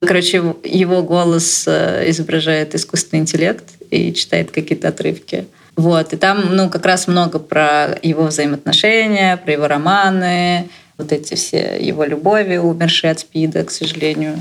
[0.00, 5.46] Короче, его голос э, изображает искусственный интеллект и читает какие-то отрывки.
[5.74, 6.12] Вот.
[6.12, 10.68] И там, ну, как раз много про его взаимоотношения, про его романы,
[10.98, 14.38] вот эти все его любови, умершие от СПИДа, к сожалению.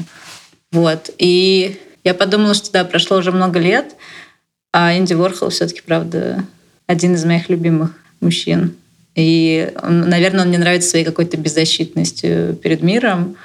[0.72, 1.10] Вот.
[1.18, 3.96] И я подумала, что да, прошло уже много лет,
[4.74, 6.44] а Инди Ворхол все-таки, правда,
[6.88, 8.76] один из моих любимых мужчин.
[9.16, 13.38] И, он, наверное, он мне нравится своей какой-то беззащитностью перед миром.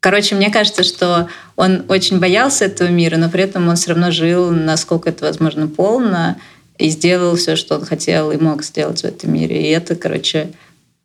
[0.00, 4.10] Короче, мне кажется, что он очень боялся этого мира, но при этом он все равно
[4.10, 6.36] жил, насколько это возможно, полно
[6.76, 9.62] и сделал все, что он хотел и мог сделать в этом мире.
[9.62, 10.48] И это, короче,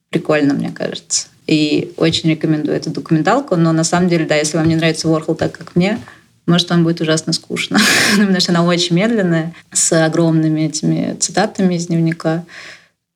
[0.09, 1.27] прикольно, мне кажется.
[1.47, 3.55] И очень рекомендую эту документалку.
[3.55, 5.99] Но на самом деле, да, если вам не нравится Ворхол так, как мне,
[6.49, 7.79] может, вам будет ужасно скучно,
[8.17, 12.43] потому что она очень медленная, с огромными этими цитатами из дневника,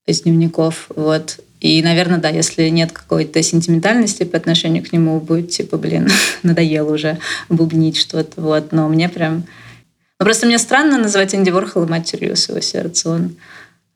[0.06, 0.88] из дневников.
[0.96, 1.40] Вот.
[1.60, 6.10] И, наверное, да, если нет какой-то сентиментальности по отношению к нему, будет типа, блин,
[6.44, 7.20] надоело уже
[7.50, 8.40] бубнить что-то.
[8.40, 8.72] Вот.
[8.72, 9.46] Но мне прям...
[10.20, 13.10] Ну, просто мне странно называть Энди Ворхола матерью своего сердца.
[13.10, 13.36] Он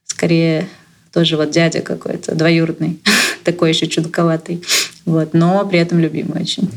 [0.06, 0.68] скорее
[1.14, 3.00] тоже вот дядя какой-то, двоюродный,
[3.44, 4.64] такой еще чудаковатый.
[5.06, 5.34] Вот.
[5.34, 6.70] Но при этом любимый очень.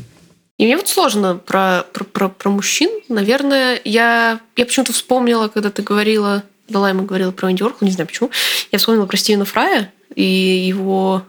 [0.61, 2.91] И мне вот сложно про, про, про, про мужчин.
[3.09, 7.91] Наверное, я, я почему-то вспомнила, когда ты говорила, дала ему говорила про Энди Орхол, не
[7.91, 8.29] знаю почему.
[8.71, 11.25] Я вспомнила про Стивена Фрая и его...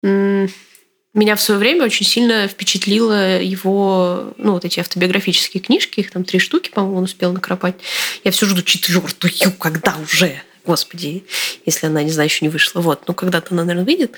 [0.00, 6.22] Меня в свое время очень сильно впечатлило его, ну, вот эти автобиографические книжки, их там
[6.22, 7.74] три штуки, по-моему, он успел накропать.
[8.22, 10.40] Я все жду четвертую, когда уже?
[10.64, 11.24] Господи,
[11.64, 12.80] если она, не знаю, еще не вышла.
[12.80, 14.12] Вот, ну, когда-то она, наверное, выйдет,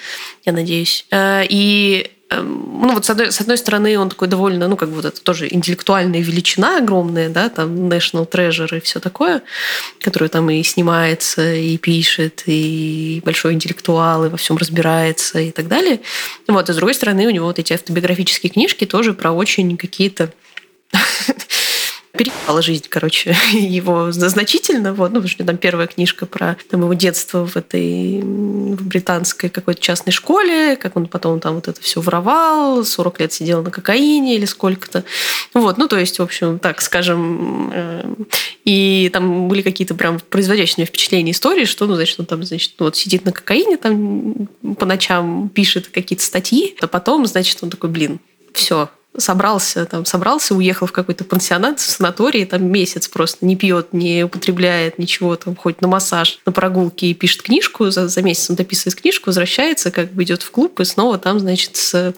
[0.44, 1.06] я надеюсь.
[1.10, 5.04] Э, и ну вот с одной, с одной стороны он такой довольно, ну как вот
[5.04, 9.42] это тоже интеллектуальная величина огромная, да, там National Treasure и все такое,
[10.00, 15.68] который там и снимается, и пишет, и большой интеллектуал, и во всем разбирается и так
[15.68, 16.00] далее.
[16.46, 20.30] Вот, а с другой стороны у него вот эти автобиографические книжки тоже про очень какие-то
[22.18, 24.92] переехала жизнь, короче, его значительно.
[24.92, 29.48] Вот, ну, потому что там первая книжка про там, его детство в этой в британской
[29.48, 33.70] какой-то частной школе, как он потом там вот это все воровал, 40 лет сидел на
[33.70, 35.04] кокаине или сколько-то.
[35.54, 38.14] Вот, ну, то есть, в общем, так скажем, э,
[38.64, 42.96] и там были какие-то прям производящие впечатления истории, что, ну, значит, он там, значит, вот
[42.96, 44.48] сидит на кокаине, там
[44.78, 48.18] по ночам пишет какие-то статьи, а потом, значит, он такой, блин,
[48.52, 53.92] все, собрался, там, собрался, уехал в какой-то пансионат, в санатории, там месяц просто не пьет,
[53.92, 58.50] не употребляет ничего, там, хоть на массаж, на прогулки и пишет книжку, за, за месяц
[58.50, 62.14] он дописывает книжку, возвращается, как бы идет в клуб и снова там, значит, с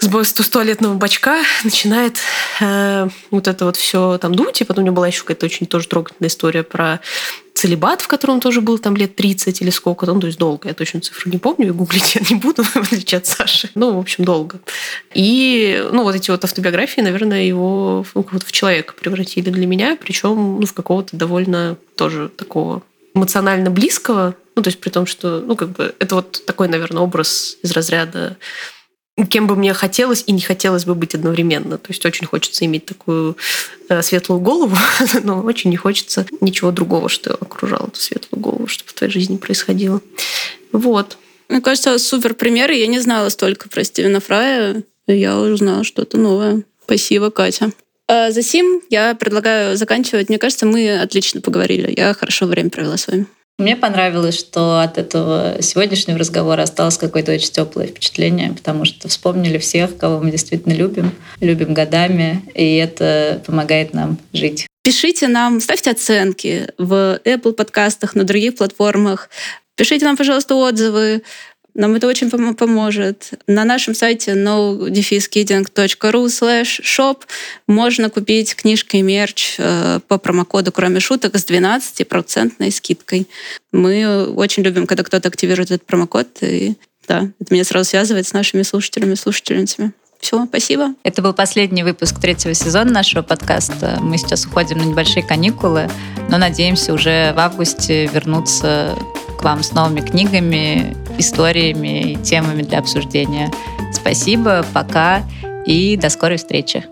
[0.00, 2.18] с туалетного бачка начинает
[2.60, 4.60] э, вот это вот все там дуть.
[4.60, 7.00] И потом у него была еще какая-то очень тоже трогательная история про
[7.58, 10.68] целебат, в котором он тоже был там лет 30 или сколько, ну, то есть долго,
[10.68, 13.70] я точно цифру не помню, и гуглить я не буду, в отличие от Саши.
[13.74, 14.60] Ну, в общем, долго.
[15.12, 19.98] И, ну, вот эти вот автобиографии, наверное, его ну, вот в человека превратили для меня,
[20.00, 22.82] причем, ну, в какого-то довольно тоже такого
[23.14, 27.02] эмоционально близкого, ну, то есть при том, что, ну, как бы, это вот такой, наверное,
[27.02, 28.36] образ из разряда
[29.26, 31.78] кем бы мне хотелось и не хотелось бы быть одновременно.
[31.78, 33.36] То есть очень хочется иметь такую
[33.88, 34.76] э, светлую голову,
[35.22, 39.36] но очень не хочется ничего другого, что окружало эту светлую голову, чтобы в твоей жизни
[39.36, 40.00] происходило.
[40.72, 41.18] Вот.
[41.48, 42.74] Мне кажется, супер примеры.
[42.74, 44.82] Я не знала столько про Стивена Фрая.
[45.06, 46.62] Я узнала что-то новое.
[46.84, 47.72] Спасибо, Катя.
[48.06, 50.28] А за сим я предлагаю заканчивать.
[50.28, 51.92] Мне кажется, мы отлично поговорили.
[51.96, 53.26] Я хорошо время провела с вами.
[53.58, 59.58] Мне понравилось, что от этого сегодняшнего разговора осталось какое-то очень теплое впечатление, потому что вспомнили
[59.58, 64.68] всех, кого мы действительно любим, любим годами, и это помогает нам жить.
[64.84, 69.28] Пишите нам, ставьте оценки в Apple подкастах, на других платформах.
[69.74, 71.22] Пишите нам, пожалуйста, отзывы.
[71.78, 73.30] Нам это очень поможет.
[73.46, 77.18] На нашем сайте no-kidding.ru slash shop
[77.68, 83.28] можно купить книжки и мерч э, по промокоду «Кроме шуток» с 12% скидкой.
[83.70, 86.26] Мы очень любим, когда кто-то активирует этот промокод.
[86.40, 86.74] И
[87.06, 89.92] да, это меня сразу связывает с нашими слушателями и слушательницами.
[90.18, 90.94] Все, спасибо.
[91.04, 93.98] Это был последний выпуск третьего сезона нашего подкаста.
[94.00, 95.88] Мы сейчас уходим на небольшие каникулы,
[96.28, 98.98] но надеемся уже в августе вернуться
[99.38, 103.50] к вам с новыми книгами, историями и темами для обсуждения.
[103.92, 105.22] Спасибо, пока
[105.64, 106.84] и до скорой встречи.